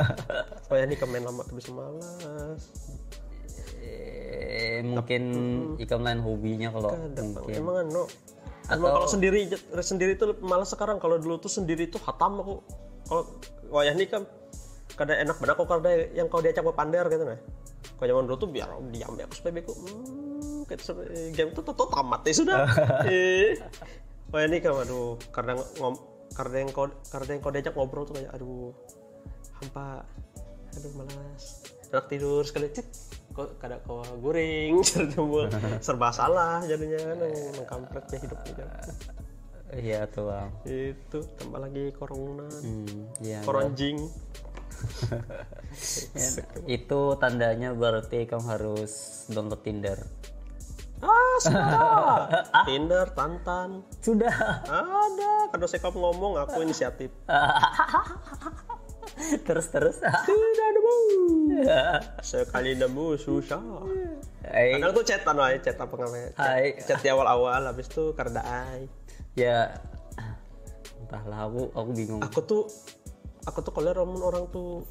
[0.72, 2.62] oh ya nih main lama tuh bisa malas.
[3.84, 5.24] eh, mungkin
[5.78, 8.04] ikam lain hobinya kalau Kadang mungkin emang anu
[8.68, 9.48] Emang kalau sendiri
[9.80, 12.56] sendiri tuh malas sekarang kalau dulu tuh sendiri tuh hatam aku
[13.08, 13.24] kalau
[13.72, 14.24] wayah nih kan
[15.00, 17.40] kada enak benar kok kada yang kau diajak pander gitu nah
[17.98, 21.66] kalau zaman dulu tuh biar diam ya aku supaya beku hmm, kayak se- game tuh
[21.66, 22.58] tuh tamat ya sudah.
[23.10, 23.58] Eh.
[24.30, 25.96] Wayah nih kan aduh karena ngom
[26.36, 28.70] karena yang kau karena yang kau diajak ngobrol tuh kayak aduh
[29.58, 30.04] hampa
[30.78, 32.70] aduh malas enak tidur sekali.
[32.70, 32.88] Cik
[33.38, 35.46] kok kada kau goreng serba
[35.86, 38.90] serba salah jadinya kan emang kampretnya hidupnya kan.
[39.78, 40.32] iya tuh
[40.66, 44.00] itu tambah lagi corona hmm, iya koronjing
[46.78, 50.00] itu tandanya berarti kamu harus download Tinder.
[51.02, 52.30] Ah sudah.
[52.68, 53.86] Tinder Tantan.
[54.02, 54.66] Sudah.
[54.66, 55.34] Ada.
[55.54, 57.14] Kalau saya kamu ngomong aku inisiatif.
[59.18, 59.98] Terus terus.
[59.98, 60.96] Tidak ada bu
[62.22, 63.82] sekali nemu susah.
[64.46, 66.30] Hai, kadang tuh chat anu aja chat apa namanya?
[66.38, 66.66] Chat, Hai.
[66.80, 68.86] chat di awal-awal habis itu karena ai.
[69.34, 69.82] Ya.
[71.02, 72.22] Entahlah aku aku bingung.
[72.24, 72.64] Aku tuh
[73.48, 74.84] aku tuh kalau orang orang tuh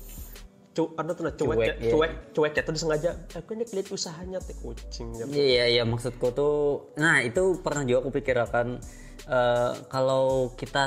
[0.77, 1.93] cu anu tuh nah, cuek Cuek, ya, iya.
[1.93, 6.37] cuek cuek ya tuh disengaja aku ini lihat usahanya teh kucing ya Iya iya maksudku
[6.37, 8.77] tuh nah itu pernah juga aku pikirkan
[9.25, 10.85] eh, kalau kita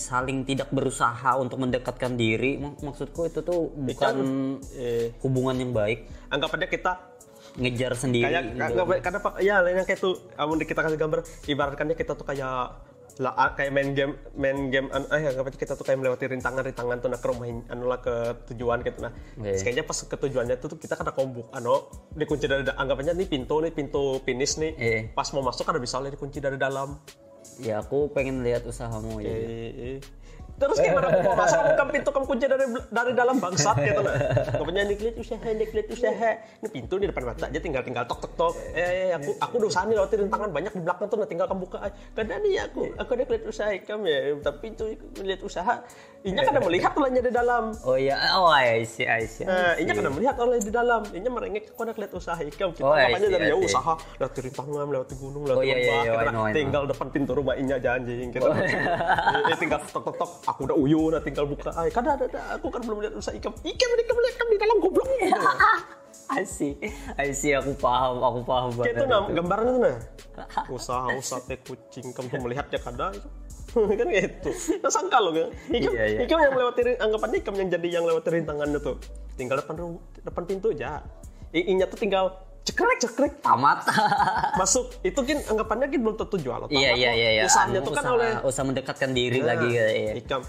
[0.00, 4.16] saling tidak berusaha untuk mendekatkan diri mak- maksudku itu tuh bukan
[4.80, 6.92] eh hubungan yang baik anggap aja kita
[7.60, 8.82] ngejar sendiri kayak gitu.
[9.04, 12.88] karena ya lainnya kayak tuh kamu kita kasih gambar ibaratkannya kita tuh kayak
[13.20, 16.24] lah ah, kayak main game main game an, eh anggap aja kita tuh kayak melewati
[16.24, 18.14] rintangan rintangan tuh nah ke rumah anu lah ke
[18.48, 19.12] tujuan gitu nah.
[19.36, 19.60] Iya.
[19.60, 21.84] kayaknya pas ke tujuannya tuh, tuh kita kena kombuk anu
[22.16, 24.72] dikunci dari da- anggap aja nih pintu nih pintu finish nih.
[24.72, 25.00] Iya.
[25.12, 26.96] pas mau masuk kan bisa lihat dikunci dari dalam.
[27.60, 30.00] Ya aku pengen lihat usahamu ya Eh,
[30.60, 34.14] Terus gimana aku mau masuk bukan pintu kamu kunci dari dari dalam bangsat gitu nah.
[34.60, 36.30] Pokoknya ini lihat usaha, ini lihat usaha.
[36.60, 38.54] Ini pintu di depan mata aja tinggal tinggal tok tok tok.
[38.76, 41.46] Eh, eh, aku aku udah usaha nih lewati rintangan banyak di belakang tuh nah tinggal
[41.48, 41.78] kamu buka.
[41.80, 41.96] aja.
[42.12, 44.84] Kadang nih aku aku udah lihat usaha kamu ya, tapi itu
[45.24, 45.74] lihat usaha.
[46.20, 47.72] Inya kadang melihat olehnya di dalam.
[47.80, 51.00] oh iya oh I see I see, I Nah, inya kadang melihat oleh di dalam.
[51.16, 52.76] Inya merengek aku udah lihat usaha ikam.
[52.76, 53.64] Kita Oh, makanya see, dari see.
[53.64, 56.04] usaha lewati rintangan, lewati gunung, lewati Oh, iya, iya, lembah.
[56.04, 56.44] iya, kita know.
[56.52, 58.44] tinggal depan pintu rumah inya janji gitu.
[58.44, 62.40] Eh, tinggal tok tok tok aku udah uyu nah tinggal buka ay kada ada ada
[62.58, 63.54] aku kan belum lihat usaha ikam.
[63.62, 65.08] Ikam ikam lihat ikam di dalam goblok.
[66.30, 66.42] I
[67.30, 67.54] see.
[67.54, 69.96] Aku paham aku paham banget itu nah gambarnya tuh nah.
[70.70, 73.14] Usaha usaha teh kucing kamu melihat ya kada
[74.00, 74.50] kan gitu
[74.82, 75.54] nah sangka lo kan?
[75.70, 76.18] Ikam Iya, iya.
[76.26, 78.98] ikam yang melewati anggapannya ikam yang jadi yang lewati rintangannya tuh
[79.38, 79.74] tinggal depan
[80.26, 81.06] depan pintu aja.
[81.54, 83.82] Inya tuh tinggal cekrek cekrek tamat
[84.60, 87.00] masuk itu kan anggapannya kan belum tentu jual atau iya apa.
[87.00, 89.86] iya iya iya usahanya Anu, tuh kan usaha, oleh usaha mendekatkan diri Nah, lagi ya,
[89.88, 90.12] iya.
[90.14, 90.42] Ikam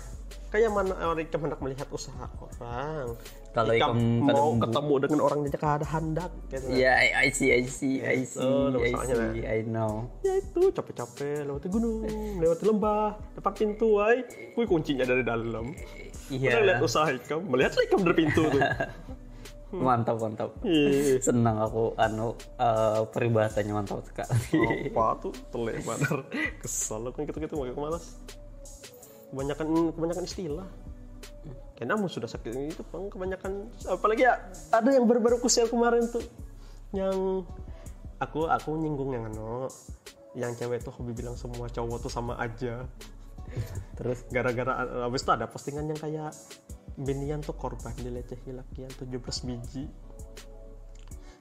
[0.51, 3.15] kayak mana orang Ikam hendak melihat usaha orang.
[3.51, 6.65] Kalau Ikam Ikam mau kadang- ketemu dengan orang yang ada hendak gitu.
[6.67, 10.11] Iya, I, I see, I see, I see, Itu, I see, I know.
[10.19, 12.03] Ya itu capek-capek lewati gunung,
[12.39, 15.71] lewati lembah, depan pintu, ay, wih kuncinya dari dalam.
[16.27, 16.51] Iya.
[16.51, 18.59] Udah lihat usaha Ikam, melihat Ikam dari pintu tuh.
[19.71, 20.51] Mantap, mantap.
[20.67, 24.91] Ih, Senang aku anu eh, peribahasannya mantap sekali.
[24.91, 25.33] apa tuh?
[25.51, 26.27] Telek badar
[26.59, 28.19] kesal aku gitu-gitu mau malas.
[29.31, 30.67] Kebanyakan kebanyakan istilah.
[31.79, 33.07] Karena mau sudah sakit itu bang.
[33.07, 33.51] Kebanyakan
[33.87, 34.37] apalagi ya
[34.75, 36.21] ada yang baru-baru kusial kemarin tuh.
[36.91, 37.47] Yang
[38.19, 39.71] aku aku nyinggung yang anu
[40.35, 42.83] yang cewek tuh hobi bilang semua cowok tuh sama aja.
[43.95, 44.27] Terus?
[44.31, 46.31] Gara-gara abis itu ada postingan yang kayak
[47.01, 49.85] binian tuh korban dilecehin lakian 17 biji.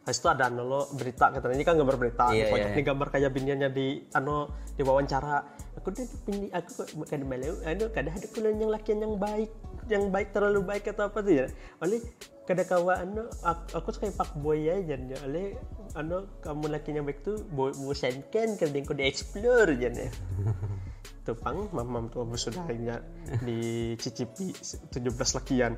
[0.01, 1.61] Habis itu ada anu lo berita katanya.
[1.61, 5.45] Ini kan gambar berita di pojok iya, nih gambar kayak biniannya di anu di wawancara
[5.77, 9.51] aku tuh bini aku kok bukan malu anu kadang ada kuliah yang lakian yang baik
[9.93, 11.47] yang baik terlalu baik atau apa tuh ya?
[11.85, 12.01] Oleh
[12.49, 14.81] kada kawa anu aku, aku suka pak boy ya.
[15.29, 15.61] Oleh
[15.95, 19.91] anu kamu lakian yang baik tuh bosankan kadang kau di explore aja
[21.05, 22.97] ya tuh pang mamam tuh abis sudah ya,
[23.45, 25.77] dicicipi 17 lakian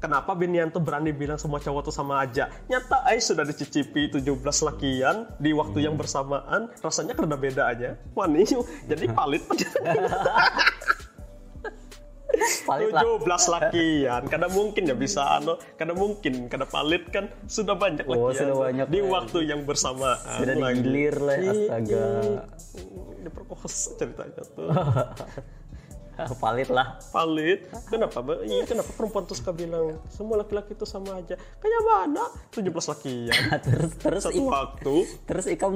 [0.00, 2.48] Kenapa Binian tuh berani bilang semua cowok tuh sama aja?
[2.72, 8.00] Nyata Ais sudah dicicipi 17 lakian di waktu yang bersamaan, rasanya karena beda aja.
[8.16, 8.48] Wani,
[8.88, 9.44] jadi palit.
[12.62, 13.02] palit lah.
[13.02, 18.30] 17 lakian, karena mungkin ya bisa anu, karena mungkin karena palit kan sudah banyak Oh,
[18.30, 19.10] lakian sudah banyak di lagi.
[19.10, 20.38] waktu yang bersamaan.
[20.38, 20.78] Sudah lagi.
[20.78, 22.06] digilir lah, Ih, astaga.
[22.22, 22.38] ih,
[23.20, 24.68] Diperkosa ceritanya tuh.
[26.36, 27.00] palit lah.
[27.08, 27.64] Palit.
[27.88, 28.20] Kenapa?
[28.44, 31.32] Iya, kenapa perempuan tuh suka bilang semua laki-laki itu sama aja?
[31.56, 32.28] Kayak mana?
[32.52, 33.32] 17 lakian.
[33.64, 35.72] terus terus Satu waktu terus ikam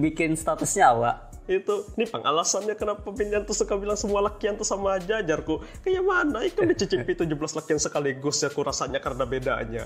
[0.00, 1.10] bikin statusnya apa?
[1.44, 5.60] Itu ini pang alasannya kenapa Binyan tuh suka bilang semua lakian tuh sama aja ajarku
[5.84, 6.40] kayak mana?
[6.48, 9.84] Ikan dicicipi 17 lakian sekaligus ya aku rasanya karena bedanya.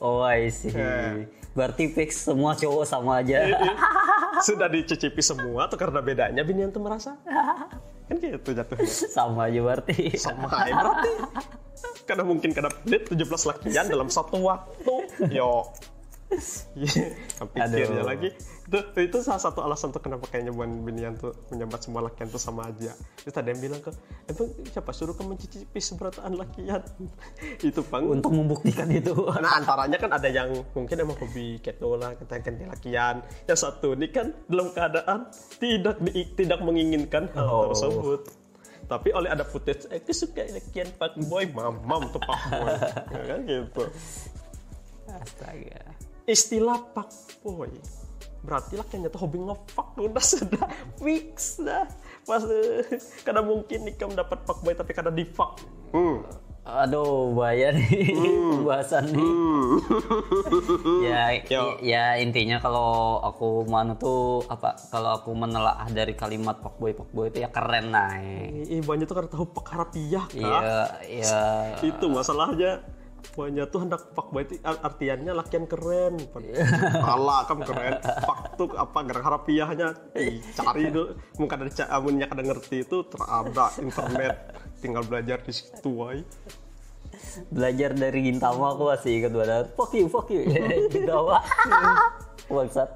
[0.00, 0.72] Oh, I see.
[0.76, 1.28] Eh.
[1.56, 3.48] Berarti fix semua cowok sama aja.
[4.48, 7.16] sudah dicicipi semua tuh karena bedanya Binyan tuh merasa?
[8.08, 8.88] Kan gitu jatuhnya.
[8.88, 10.14] Sama aja berarti.
[10.16, 11.10] sama aja berarti.
[12.08, 14.94] Karena mungkin karena pelit 17 lakian dalam satu waktu.
[15.28, 15.68] Yo.
[16.74, 17.14] Iya,
[17.54, 18.34] pikirnya lagi
[18.66, 22.36] itu itu salah satu alasan tuh kenapa kayaknya buan binian tuh menyambat semua lakian tuh
[22.36, 23.94] sama aja terus ada yang bilang ke
[24.26, 26.82] emang siapa suruh kamu mencicipi seberataan lakian?
[27.62, 29.14] Itu pang Untuk membuktikan itu.
[29.38, 33.22] nah antaranya kan ada yang mungkin emang hobi keto lah kita ganti lakian.
[33.44, 37.70] Yang satu ini kan dalam keadaan tidak di- tidak menginginkan hal Oh.
[37.70, 38.26] tersebut.
[38.86, 42.74] Tapi oleh ada footage eh, aku suka lakian pak boy mamam tuh pak boy.
[43.14, 43.82] Ya kan gitu.
[45.06, 45.82] Astaga.
[46.26, 47.06] istilah pak
[47.40, 47.70] boy
[48.46, 50.64] berarti lakiannya tuh hobi ngefuck udah sudah
[51.02, 51.84] fix dah
[52.22, 52.86] pas eh,
[53.26, 55.58] karena mungkin nikam dapat pak boy tapi kada di fuck
[55.90, 56.46] hmm.
[56.66, 58.10] Aduh, bahaya nih
[58.58, 59.30] pembahasan nih.
[61.06, 61.78] ya, Yo.
[61.78, 64.74] ya intinya kalau aku mana tuh apa?
[64.90, 68.18] Kalau aku menelaah dari kalimat fuckboy fuckboy itu ya keren nah.
[68.18, 70.42] Ih, banyak tuh karena tahu pakarapiah kak.
[70.42, 70.74] Iya,
[71.06, 71.38] iya.
[71.86, 72.82] Itu masalahnya
[73.34, 76.14] banyak tuh hendak pak boy itu ar- artiannya lakian keren.
[77.02, 77.98] Alah kan keren.
[78.00, 79.88] Pak tuh apa gerak harapiahnya
[80.54, 81.16] cari dulu.
[81.40, 84.36] Mungkin ada amunnya kada ngerti itu terada internet.
[84.78, 86.22] Tinggal belajar di situ wae.
[87.48, 89.66] Belajar dari Gintama aku masih ingat banget.
[89.74, 90.44] Fuck you, fuck you.
[90.94, 91.40] Gintama.
[92.52, 92.90] Bangsat.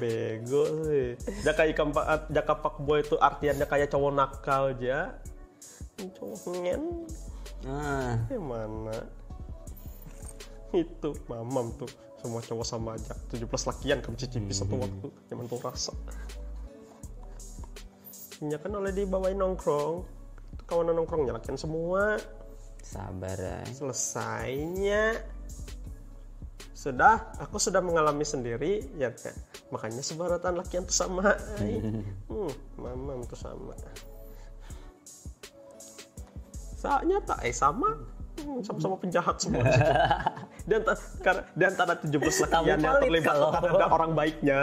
[0.00, 1.14] Bego sih.
[1.46, 5.14] Jaka ikan pak jaka pak boy itu artiannya kayak cowok nakal aja.
[6.16, 6.82] Cowok ngen.
[7.60, 9.19] Nah, Eh mana?
[10.70, 11.10] Itu.
[11.26, 11.90] Mamam tuh
[12.20, 13.16] semua cowok sama aja.
[13.32, 15.92] 17 lakian kamu cicipi satu waktu zaman tuh rasa.
[18.44, 20.04] Ya kan oleh dibawain nongkrong.
[20.56, 22.20] Itu kawanan nongkrongnya lakian semua.
[22.84, 23.60] Sabar ya.
[23.72, 25.20] Selesainya.
[26.72, 29.36] Sudah, aku sudah mengalami sendiri ya kan?
[29.68, 33.76] Makanya sebaratan lakian tuh sama hmm, Mamam tuh sama.
[36.80, 37.92] Saatnya tak eh sama.
[37.92, 38.09] Hmm,
[38.60, 39.64] sama-sama penjahat semua
[40.70, 40.80] dan
[41.18, 42.10] karena di antara 17
[42.44, 44.62] lakian yang terlibat kalau- ada orang baiknya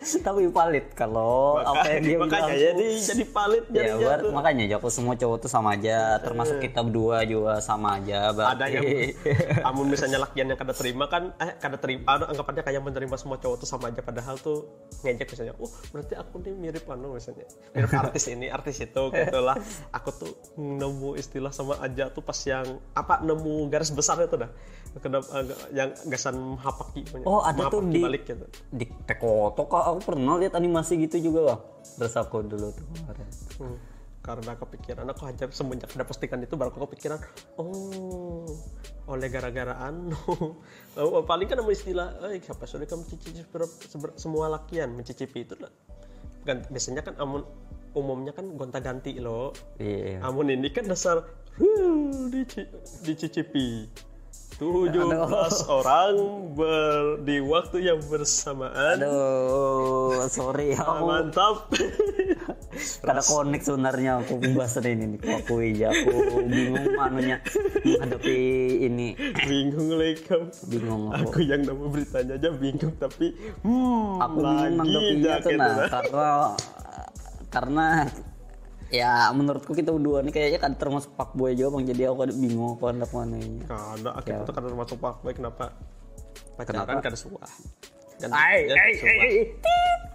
[0.00, 2.60] Tapi valid kalau apa yang dia makanya bilang.
[2.68, 4.30] jadi jadi valid Ya, jadinya tuh.
[4.32, 8.30] makanya Joko semua cowok tuh sama aja, termasuk kita berdua juga sama aja.
[8.30, 8.52] Berarti.
[8.52, 8.84] ada yang
[9.68, 13.36] amun misalnya lakian yang kada terima kan eh kada terima anu, anggapannya kayak menerima semua
[13.36, 14.66] cowok tuh sama aja padahal tuh
[15.00, 19.38] ngejek misalnya oh berarti aku nih mirip anu misalnya mirip artis ini artis itu gitu
[19.38, 19.56] lah
[19.90, 24.48] aku tuh nemu istilah sama aja tuh pas yang apa nemu garis besar itu dah.
[24.92, 28.44] Agak- yang gasan hapaki Oh, ada tuh di- balik gitu.
[28.68, 31.60] di Tekoto kok aku pernah lihat animasi gitu juga bang.
[31.96, 33.28] Terus aku dulu tuh kemarin.
[33.56, 33.76] Hmm,
[34.20, 35.04] karena kepikiran.
[35.08, 37.24] Aku aja semenjak ada postingan itu baru aku kepikiran
[37.56, 38.44] oh
[39.02, 40.14] oleh gara-gara anu
[41.00, 43.40] oh, paling kan nama istilah eh siapa sudah kamu cicipi
[44.14, 44.92] semua lakian?
[44.92, 45.72] Mencicipi itu lah
[46.42, 47.42] kan biasanya kan amun
[47.92, 49.56] umumnya kan gonta-ganti loh.
[49.76, 50.20] Iya.
[50.20, 51.24] amun ini kan dasar
[51.56, 52.70] huh, dici-
[53.02, 53.88] dicicipi
[54.52, 54.94] 17
[55.66, 56.14] orang
[56.54, 61.66] ber, di waktu yang bersamaan Aduh, sorry aku mantap
[63.04, 65.20] kada connect sebenarnya aku pembahasan ini nih.
[65.42, 66.14] Aku aja aku
[66.46, 67.36] bingung manunya
[67.82, 68.38] menghadapi
[68.86, 69.08] ini.
[69.42, 71.26] bingung lagi kamu Bingung aku.
[71.26, 73.26] aku yang nama beritanya aja bingung tapi
[73.66, 76.26] hmm Aku bingung lagi nanggapinya tuh nah karena
[77.50, 77.86] karena
[78.92, 81.84] ya menurutku kita berdua nih kayaknya kan termasuk pak boy juga bang.
[81.96, 83.64] Jadi aku ada bingung aku hendak mana ini.
[83.64, 85.72] Kada, akhirnya tuh kada termasuk pak baik kenapa?
[86.52, 87.00] Pacaran Kenapa?
[87.00, 87.52] kada suah
[88.22, 89.34] kan Ay, ya, ay, ay, ay.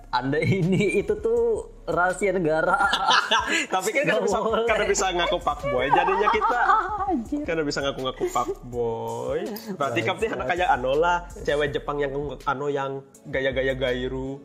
[0.07, 2.79] Anda ini itu tuh rahasia negara.
[3.73, 4.63] tapi kan kada bisa boleh.
[4.63, 6.61] kada bisa ngaku pak boy jadinya kita.
[7.47, 9.39] Kada bisa ngaku-ngaku pak boy
[9.75, 12.11] berarti kamu nih anak kayak lah cewek Jepang yang
[12.47, 14.39] anu yang gaya-gaya gairu.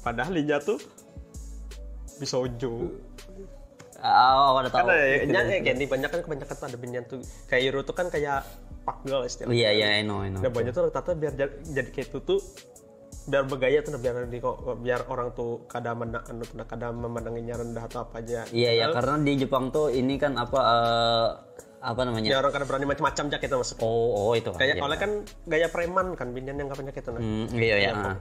[0.00, 0.80] Padahal linya tuh
[2.16, 2.40] bisa
[4.00, 4.86] Ah, aku ada tahu.
[4.86, 7.18] Kan ada ya, gini banyak kan kebanyakan tuh ada binyan tuh
[7.48, 8.44] kayak Euro tuh kan kayak
[8.84, 9.56] pak girl istilahnya.
[9.56, 10.40] Iya, iya, I know, I know.
[10.44, 12.38] Dan banyak tuh rata-rata biar jadi, kayak itu tuh
[13.26, 14.38] biar bergaya tuh nah, biar di
[14.86, 18.46] biar orang tuh kada mana anu tuh nah, kada memandanginya rendah atau apa aja.
[18.54, 21.28] Iya, iya, karena di Jepang tuh ini kan apa eh,
[21.82, 22.28] apa Ya namanya?
[22.38, 23.76] orang kada berani macam-macam aja kita masuk.
[23.82, 24.58] Oh, oh itu kan.
[24.62, 24.84] Kayak Iya.
[24.86, 25.10] oleh kan
[25.46, 27.20] gaya preman kan binyan yang banyak itu nah.
[27.20, 27.90] Hmm, iya, iya.
[27.94, 28.14] ah.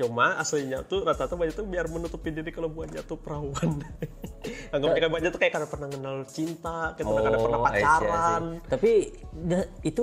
[0.00, 3.84] Cuma aslinya tuh rata-rata banyak tuh biar menutupi diri kalau buatnya tuh perawan.
[4.72, 7.84] Anggapnya kan banyak tuh kayak kada pernah kenal cinta, kayak pernah Oh, I see, I
[7.84, 7.84] see.
[7.84, 8.42] pacaran.
[8.64, 8.92] Tapi
[9.36, 10.02] da- itu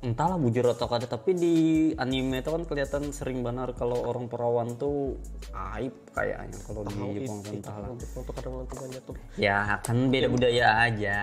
[0.00, 1.56] entahlah bujur atau kada tapi di
[2.00, 5.20] anime itu kan kelihatan sering benar kalau orang perawan tuh
[5.76, 7.88] aib kayaknya kalau di Jepang kan entahlah.
[8.00, 9.14] Tuh kadang nanti banyak tuh.
[9.36, 11.18] Ya kan beda budaya aja.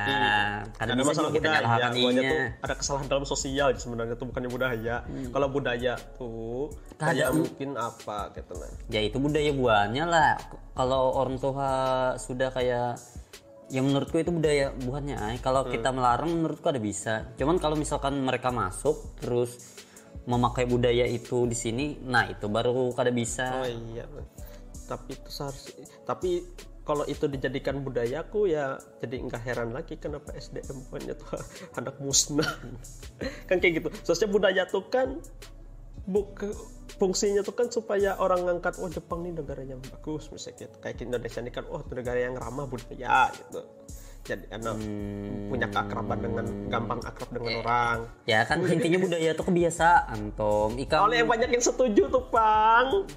[0.78, 2.30] Kadang ada masalah kita budaya, ininya.
[2.30, 4.96] tuh ada kesalahan dalam sosial sebenarnya tuh bukannya budaya.
[5.34, 6.70] Kalau budaya tuh
[7.02, 8.72] kayak mungkin apa gitu nah.
[8.94, 10.38] Ya itu budaya buahnya lah.
[10.78, 11.70] Kalau orang tua
[12.22, 13.02] sudah kayak
[13.68, 15.16] ya menurutku itu budaya buahnya.
[15.20, 15.38] ay.
[15.44, 17.32] Kalau kita melarang menurutku ada bisa.
[17.36, 19.80] Cuman kalau misalkan mereka masuk terus
[20.28, 23.64] memakai budaya itu di sini, nah itu baru kada bisa.
[23.64, 24.04] Oh iya.
[24.88, 26.48] Tapi itu seharusnya tapi
[26.88, 31.36] kalau itu dijadikan budayaku ya jadi enggak heran lagi kenapa SDM banyak tuh
[31.84, 32.48] anak musnah
[33.52, 35.20] kan kayak gitu soalnya budaya tuh kan
[36.08, 36.48] buka
[36.96, 40.32] fungsinya tuh kan supaya orang ngangkat oh Jepang nih negara yang bagus.
[40.32, 43.62] Misalnya gitu kayak Indonesia ini kan oh negara yang ramah budaya gitu.
[44.28, 44.76] Jadi anak
[45.48, 47.98] punya keakraban dengan gampang akrab dengan orang.
[48.28, 50.76] Ya kan intinya budaya itu kebiasaan, Tom.
[50.76, 53.08] Ikan oleh yang banyak yang setuju tuh pang.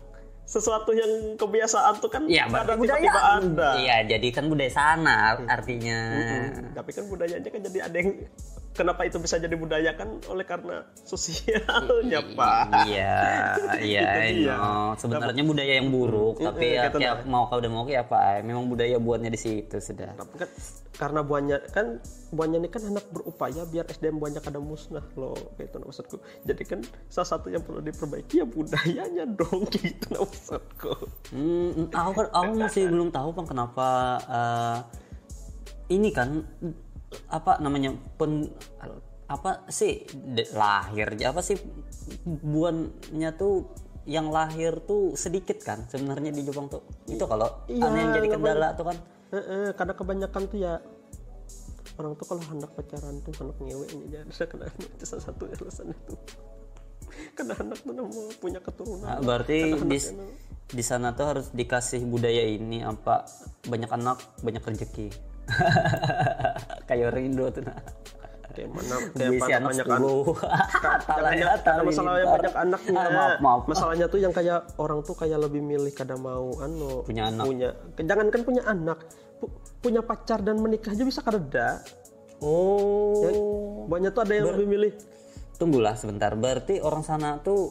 [0.47, 3.71] Sesuatu yang kebiasaan tuh kan Iya, ada tiba-tiba ada.
[3.79, 5.99] Iya, jadi kan budaya sana artinya.
[6.11, 8.11] Hmm, tapi kan budayanya kan jadi ada yang
[8.71, 12.87] kenapa itu bisa jadi budaya kan oleh karena sosialnya pak.
[12.87, 13.19] Iya,
[13.83, 14.11] iya,
[14.57, 14.95] no.
[14.95, 18.71] Sebenarnya budaya yang buruk, tapi ya, gitu ya mau kau udah mau ya apa, memang
[18.71, 20.15] budaya buatnya di situ sudah.
[20.17, 20.51] kan
[21.01, 21.97] karena buahnya kan
[22.29, 26.17] buahnya ini kan hendak berupaya biar SDM buahnya kada musnah loh kayak itu nah, maksudku.
[26.45, 30.93] Jadi kan salah satu yang perlu diperbaiki ya budayanya dong gitu maksudku.
[31.33, 33.89] Hmm, aku kan- aku masih belum tahu bang kenapa
[34.29, 34.79] eh,
[35.97, 36.45] ini kan
[37.31, 38.47] apa namanya pen
[39.31, 41.55] apa sih de- lahir apa sih
[42.27, 43.71] buannya tuh
[44.11, 46.83] yang lahir tuh sedikit kan sebenarnya di Jepang tuh?
[47.07, 48.97] Itu kalau Iya, aneh yang jadi kendala tuh kan?
[49.31, 50.75] Eh, eh, karena kebanyakan tuh ya
[51.95, 55.47] orang tuh kalau hendak pacaran tuh hendak ngewe ini ya ada kena itu salah satu
[55.47, 56.15] alasan itu.
[57.37, 58.09] Karena hendak tuh mau
[58.41, 59.05] punya keturunan.
[59.05, 59.99] Nah, berarti di
[60.71, 63.27] di sana tuh harus dikasih budaya ini apa
[63.67, 65.30] banyak anak banyak rezeki
[66.89, 67.79] kayak Rindo tuh nah.
[68.51, 70.27] kayak mana kayak pada banyak anak.
[71.07, 72.99] Karena ya, karena masalah yang banyak anaknya.
[72.99, 73.63] Ah, maaf maaf.
[73.71, 77.47] Masalahnya tuh yang kayak orang tuh kayak lebih milih kada mau anu Punya anak.
[77.47, 79.07] punya jangan kan punya anak
[79.39, 81.69] pu- punya pacar dan menikah aja bisa kada ada
[82.43, 84.93] oh banyak tuh ada yang lebih milih.
[85.55, 86.35] Tunggulah sebentar.
[86.35, 87.71] Berarti orang sana tuh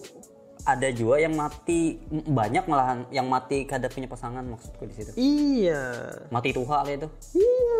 [0.75, 5.11] ada juga yang mati banyak malahan yang mati kada punya pasangan maksudku di situ.
[5.15, 5.81] Iya.
[6.29, 7.07] Mati tuha lah itu.
[7.37, 7.79] Iya.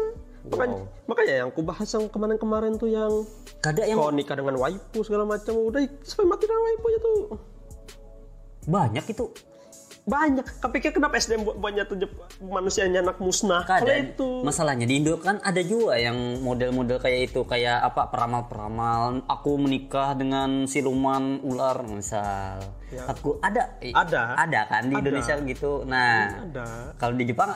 [0.49, 3.11] Makanya makanya yang aku bahas yang kemarin-kemarin tuh yang
[3.59, 7.21] kada yang kau nikah dengan waifu segala macam udah sampai mati dengan waifu aja tuh.
[8.69, 9.25] Banyak itu
[10.09, 10.45] banyak.
[10.59, 11.97] Kepikir kenapa SDM banyak tuh
[12.41, 13.61] manusianya anak musnah.
[13.63, 14.41] Kalau itu.
[14.41, 19.23] masalahnya di Indo kan ada juga yang model-model kayak itu kayak apa peramal-peramal.
[19.29, 22.59] Aku menikah dengan siluman ular misal.
[23.05, 23.77] Aku ada.
[23.79, 23.93] Ya.
[23.93, 24.23] Ada.
[24.35, 25.85] ada kan di Indonesia gitu.
[25.85, 26.97] Nah ada.
[26.97, 27.53] kalau di Jepang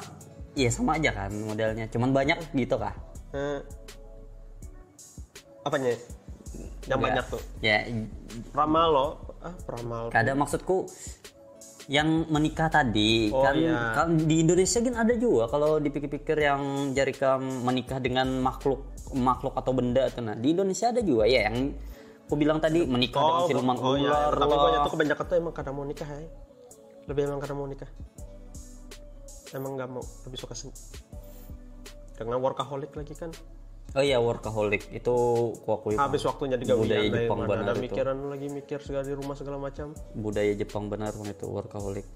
[0.54, 1.90] iya sama aja kan modelnya.
[1.90, 2.94] Cuman banyak gitu kah?
[3.34, 3.60] Eh,
[5.66, 5.98] apanya?
[6.86, 7.42] Yang banyak tuh.
[7.66, 7.90] Ya.
[8.54, 9.08] Ramal lo
[9.44, 10.88] ah ramal Kada maksudku
[11.92, 13.92] yang menikah tadi Oh, kan, iya.
[13.92, 19.54] kan di Indonesia kan ada juga kalau dipikir-pikir yang jari kam menikah dengan makhluk makhluk
[19.54, 20.24] atau benda itu.
[20.24, 21.76] Nah di Indonesia ada juga ya yang
[22.24, 24.32] aku bilang tadi menikah dengan siluman oh ya ular.
[24.32, 24.64] Tapi lah.
[24.64, 26.30] banyak tuh kebanyakan tuh emang kada mau nikah ya
[27.04, 27.90] lebih emang kada mau nikah.
[29.54, 30.72] Emang nggak mau lebih suka sen
[32.14, 33.30] dengan workaholic lagi kan
[33.94, 34.90] oh iya workaholic.
[34.90, 35.16] Itu
[35.62, 37.84] ku akui habis waktunya digawian budaya Jepang mana benar ada itu.
[37.86, 39.92] mikiran lagi mikir segala di rumah segala macam?
[40.16, 42.08] Budaya Jepang benar Bang, itu workaholic.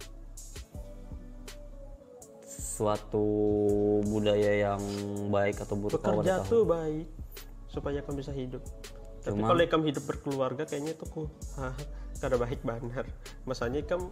[2.48, 3.26] Suatu
[4.06, 4.82] budaya yang
[5.30, 7.10] baik atau buruk kerja tuh baik
[7.68, 8.62] supaya kamu bisa hidup.
[9.22, 11.22] Tapi kalau kamu hidup berkeluarga kayaknya tuh ku
[12.18, 13.06] kada baik benar
[13.46, 14.10] masanya kamu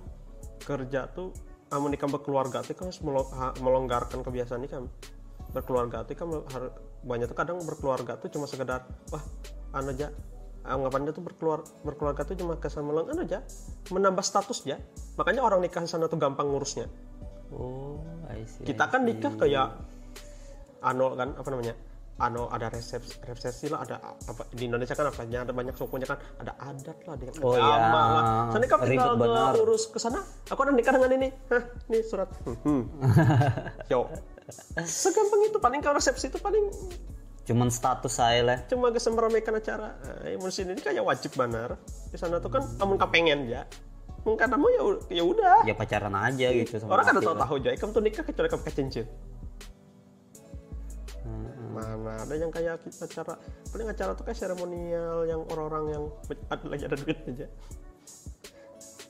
[0.61, 1.33] kerja tuh
[1.69, 4.89] kamu nikah berkeluarga tuh kamu harus melo- ha- melonggarkan kebiasaan kamu.
[5.53, 6.73] Berkeluarga tuh kamu harus
[7.05, 8.83] banyak tuh kadang berkeluarga tuh cuma sekedar
[9.13, 9.23] wah
[9.71, 10.09] anu aja.
[10.65, 13.45] Anggapannya tuh berkeluar berkeluarga tuh cuma kesan melong anu aja
[13.93, 14.81] menambah status ya
[15.13, 16.89] makanya orang nikah sana tuh gampang ngurusnya.
[17.53, 19.77] Oh I see, kita kan nikah kayak
[20.81, 21.77] ano kan apa namanya
[22.15, 26.15] ano ada resepsi resepsi lah ada apa di Indonesia kan apa ada banyak sukunya kan
[26.39, 28.15] ada adat lah dengan Oh, agama iya.
[28.15, 28.23] lah.
[28.55, 29.51] Sana kan Ribet tinggal benar.
[29.59, 30.23] urus ke sana.
[30.47, 31.27] Aku ada nikah dengan ini.
[31.51, 32.31] Hah ini surat.
[32.63, 32.87] Hmm.
[33.91, 34.07] yo
[34.85, 36.69] segampang itu paling kalau resepsi itu paling
[37.45, 38.57] cuman status saya lah.
[38.65, 41.77] cuma bisa meramaikan acara nah, yang di ini kayak wajib benar
[42.09, 43.61] di sana tuh kan amun pengen ya
[44.25, 44.81] mungkin kamu ya
[45.13, 45.57] ya udah.
[45.69, 48.47] Ya pacaran aja gitu sama orang kan laki tahu tahu aja kamu tuh nikah kecuali
[48.49, 49.05] kamu pakai cincin
[51.75, 53.35] mana ada yang kayak acara
[53.69, 56.03] paling acara tuh kayak seremonial yang orang-orang yang
[56.47, 57.47] ada lagi ada duit aja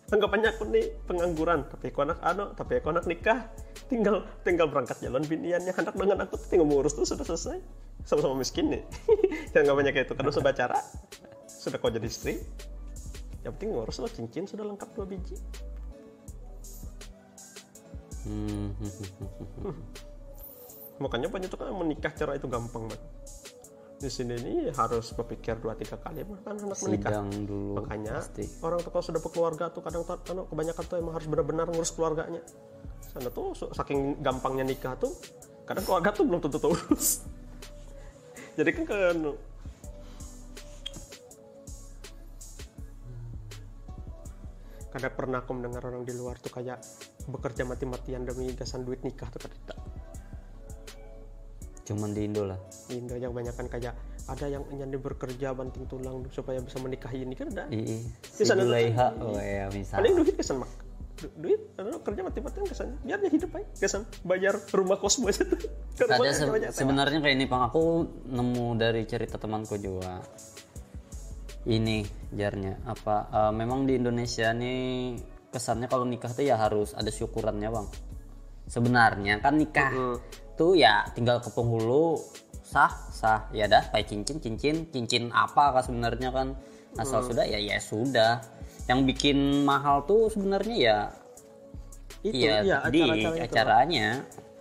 [0.09, 3.39] anggapannya aku nih pengangguran tapi aku anak ano tapi aku anak nikah
[3.85, 7.57] tinggal tinggal berangkat jalan biniannya anak dengan aku tuh tinggal ngurus tuh sudah selesai.
[8.05, 8.83] Sama-sama miskin nih.
[9.53, 10.77] Yang nggak banyak itu karena sudah acara
[11.45, 12.41] sudah kau jadi istri.
[13.45, 15.37] Yang penting ngurus lo cincin sudah lengkap dua biji.
[18.25, 18.73] Hmm.
[20.95, 23.01] makanya banyak tuh kan menikah cara itu gampang banget
[23.95, 27.11] di sini ini harus berpikir dua tiga kali kan anak menikah.
[27.15, 28.43] Sidang dulu makanya pasti.
[28.59, 32.43] orang tuh kalau sudah berkeluarga tuh kadang anu, kebanyakan tuh emang harus benar-benar ngurus keluarganya
[33.15, 35.15] sana tuh saking gampangnya nikah tuh
[35.63, 37.23] kadang keluarga tuh belum tentu urus
[38.59, 39.17] jadi kan kan
[44.91, 46.83] kadang pernah aku mendengar orang di luar tuh kayak
[47.31, 49.79] bekerja mati-matian demi gasan duit nikah tuh tidak
[51.85, 52.57] cuman di Indo lah.
[52.89, 53.93] Di Indo yang banyak kan kayak
[54.25, 57.69] ada yang nyandi bekerja banting tulang supaya bisa menikahi ini kan ada.
[57.69, 60.84] Ii, si Di sana tuh Zulaiha oh ya misal paling duit kesan mak
[61.15, 65.59] duit anu, kerja mati-matian kesan biar dia hidup aja kesan bayar rumah kos aja tuh
[66.03, 70.19] ada se- sebenarnya kayak ini pang aku nemu dari cerita temanku juga.
[71.65, 72.03] Ini
[72.35, 72.83] jarnya.
[72.83, 75.15] Apa eh, memang di Indonesia nih
[75.49, 77.87] kesannya kalau nikah tuh ya harus ada syukurannya bang.
[78.67, 80.19] Sebenarnya kan nikah
[80.59, 82.19] tuh ya tinggal ke penghulu
[82.59, 83.47] sah sah.
[83.55, 84.91] Ya dah kayak cincin cincin.
[84.91, 86.59] Cincin apa kah sebenarnya kan?
[86.99, 88.39] Asal sudah ya ya sudah
[88.85, 90.99] yang bikin mahal tuh sebenarnya ya
[92.25, 94.07] itu iya tadi acara-acara itu acaranya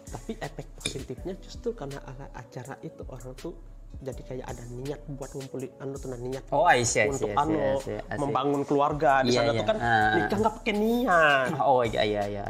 [0.04, 3.54] tapi efek positifnya justru karena ala acara itu orang tuh
[4.02, 7.56] jadi kayak ada niat buat ngumpulin anu tuh nah, niat oh Aisyah untuk Aisyah, anu
[7.56, 8.18] Aisyah, Aisyah.
[8.20, 9.58] membangun keluarga di Iya, sana iya.
[9.58, 10.12] tuh kan Ah.
[10.18, 12.42] nikah nggak pakai niat oh iya iya iya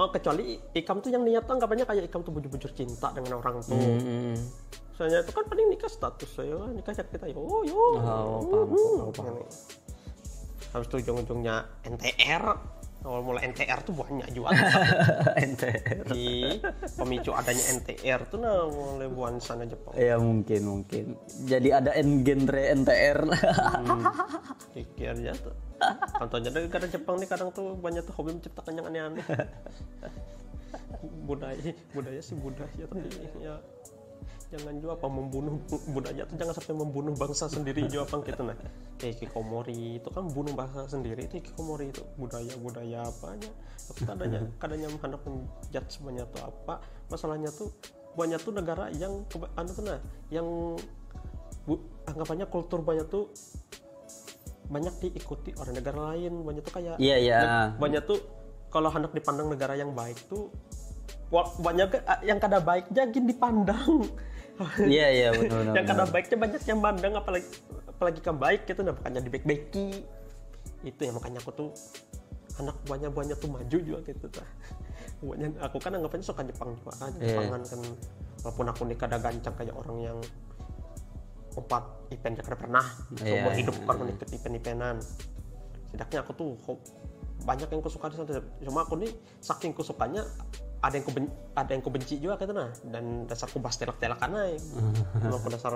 [0.00, 3.60] oh, kecuali ikam tuh yang niat tuh anggapannya kayak ikam tuh bujur-bujur cinta dengan orang
[3.62, 4.36] tuh Hmm, hmm, hmm.
[4.96, 7.36] Soalnya itu kan paling nikah status saya nikah kita yo
[7.68, 8.00] yo.
[8.00, 9.44] Oh, paham, paham, paham.
[10.76, 11.56] Habis itu ujung-ujungnya
[11.88, 12.44] NTR.
[13.06, 14.52] Awal mula NTR tuh banyak juga.
[15.48, 16.04] NTR.
[16.12, 16.60] Di
[17.00, 19.96] pemicu adanya NTR tuh nah mulai buan sana Jepang.
[19.96, 21.16] Ya mungkin mungkin.
[21.48, 23.20] Jadi ada N genre NTR.
[24.76, 25.54] Aja tuh.
[26.20, 29.24] Contohnya dari negara Jepang nih kadang tuh banyak tuh hobi menciptakan yang aneh-aneh.
[31.26, 33.08] budaya budaya sih budaya tapi
[33.42, 33.54] ya
[34.46, 35.58] jangan juga apa membunuh
[35.90, 38.54] budaya tuh jangan sampai membunuh bangsa sendiri juga apa gitu nah.
[38.96, 43.50] Kayak kikomori itu kan bunuh bangsa sendiri itu kikomori itu budaya budaya apa aja
[43.90, 46.80] tapi kadangnya kadangnya hendak semuanya tuh apa
[47.10, 47.74] masalahnya tuh
[48.14, 49.26] banyak tuh negara yang
[49.58, 49.98] anu tuh nah
[50.32, 50.46] yang
[51.66, 51.74] bu,
[52.06, 53.28] anggapannya kultur banyak tuh
[54.66, 57.38] banyak diikuti orang negara lain banyak tuh kayak Iya iya.
[57.78, 58.18] banyak tuh
[58.70, 60.50] kalau hendak dipandang negara yang baik tuh
[61.62, 64.06] banyak ke- yang kada baiknya gini dipandang
[64.96, 65.74] Iya iya benar benar.
[65.76, 67.48] yang kada baiknya banyak yang mandang apalagi
[67.86, 70.04] apalagi kan baik gitu nah makanya dibaik-baiki
[70.84, 71.70] itu ya makanya aku tuh
[72.56, 74.46] anak banyak banyak tuh maju juga gitu tuh
[75.24, 77.32] banyak aku kan anggapannya suka Jepang juga kan Iya.
[77.32, 77.80] Jepangan kan.
[78.44, 80.18] Walaupun aku nih kada gancang kayak orang yang
[81.56, 81.82] empat
[82.12, 82.84] event kada pernah
[83.24, 84.96] Iya, seumur iya, hidup karena ikut event-eventan.
[85.88, 86.50] Setidaknya aku tuh
[87.48, 88.44] banyak yang kusuka di sana.
[88.60, 90.22] Cuma aku nih saking kusukanya
[90.86, 91.24] ada yang kuben,
[91.58, 92.70] ada yang kubenci juga gitu nah.
[92.86, 94.54] Dan dasarku bahas telak-telak karena
[95.18, 95.74] kalau dasar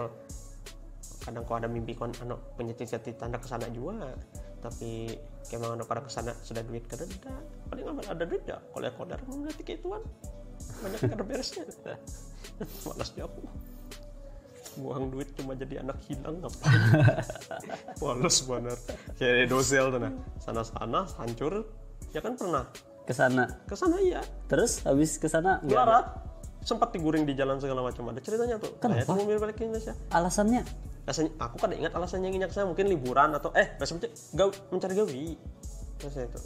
[1.21, 4.15] kadang kau ada mimpi kon anu punya cita-cita tanda ke sana juga.
[4.61, 5.17] Tapi
[5.49, 7.35] kemang anu kada ke sana sudah duit kada ada
[7.73, 9.21] paling ada duit ya kalau ya kodar
[9.59, 10.03] tiket tuan
[10.81, 11.65] banyak kada beresnya.
[12.87, 13.43] Malas aku
[14.79, 16.81] buang duit cuma jadi anak hilang ngapain?
[18.05, 18.79] Males bener.
[19.19, 20.13] Kayak dozel tuh nah.
[20.39, 21.67] Sana sana hancur.
[22.15, 22.67] Ya kan pernah
[23.11, 23.45] Ke sana.
[23.67, 24.23] ke sana iya.
[24.47, 26.31] Terus habis ke sana melarat
[26.63, 28.07] sempat diguring di jalan segala macam.
[28.15, 28.71] Ada ceritanya tuh.
[28.79, 29.19] Kenapa?
[29.19, 29.99] Mobil balik ke Indonesia.
[30.15, 30.63] Alasannya?
[31.01, 32.71] rasanya aku kan ingat alasannya yang ingat saya.
[32.71, 35.25] Mungkin liburan atau eh rasanya gaw, mencari gawi.
[36.07, 36.41] Rasanya itu.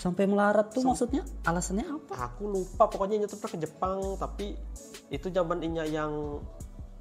[0.00, 1.28] Sampai melarat tuh maksudnya?
[1.44, 2.32] Alasannya apa?
[2.32, 2.88] aku lupa.
[2.88, 4.56] Pokoknya itu pernah ke Jepang tapi
[5.12, 6.40] itu zaman inya yang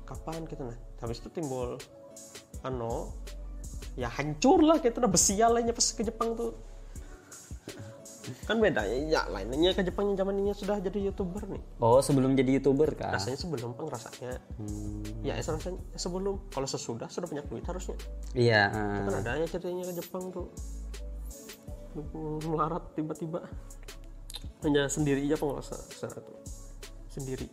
[0.04, 0.76] kapan gitu nah.
[1.00, 1.80] Habis itu timbul
[2.68, 3.16] ano
[3.96, 5.08] ya hancur lah gitu nah.
[5.08, 6.60] Besial lainnya pas ke Jepang tuh
[8.46, 11.64] kan beda ya lainnya ke Jepang yang zaman ini sudah jadi youtuber nih.
[11.80, 13.16] Oh sebelum jadi youtuber kah?
[13.16, 14.38] rasanya sebelum pang rasanya.
[15.24, 16.38] Ya es rasanya sebelum.
[16.52, 17.96] Kalau sesudah sudah banyak duit harusnya.
[18.36, 18.70] Iya.
[18.70, 19.20] kan eh.
[19.24, 20.48] ada yang ceritanya ke Jepang tuh.
[22.44, 23.48] Melarat tiba-tiba.
[24.68, 26.38] Hanya sendiri aja penguasa sana tuh
[27.10, 27.48] sendiri.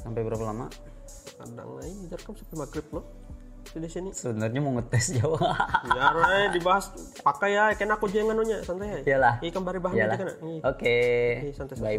[0.00, 0.70] Sampai berapa lama?
[1.36, 3.04] kadang aja jarkam sampai maghrib loh
[3.78, 5.38] di sini Sebenarnya mau ngetes Jawa.
[5.96, 9.34] ya Ray, dibahas pakai ya kan aku jangan anunya santai ya Iyalah.
[9.38, 10.16] iya kembali bahan aja Iyalah.
[10.18, 10.26] kan.
[10.66, 10.98] Oke.
[11.46, 11.94] Iya, santai, Bye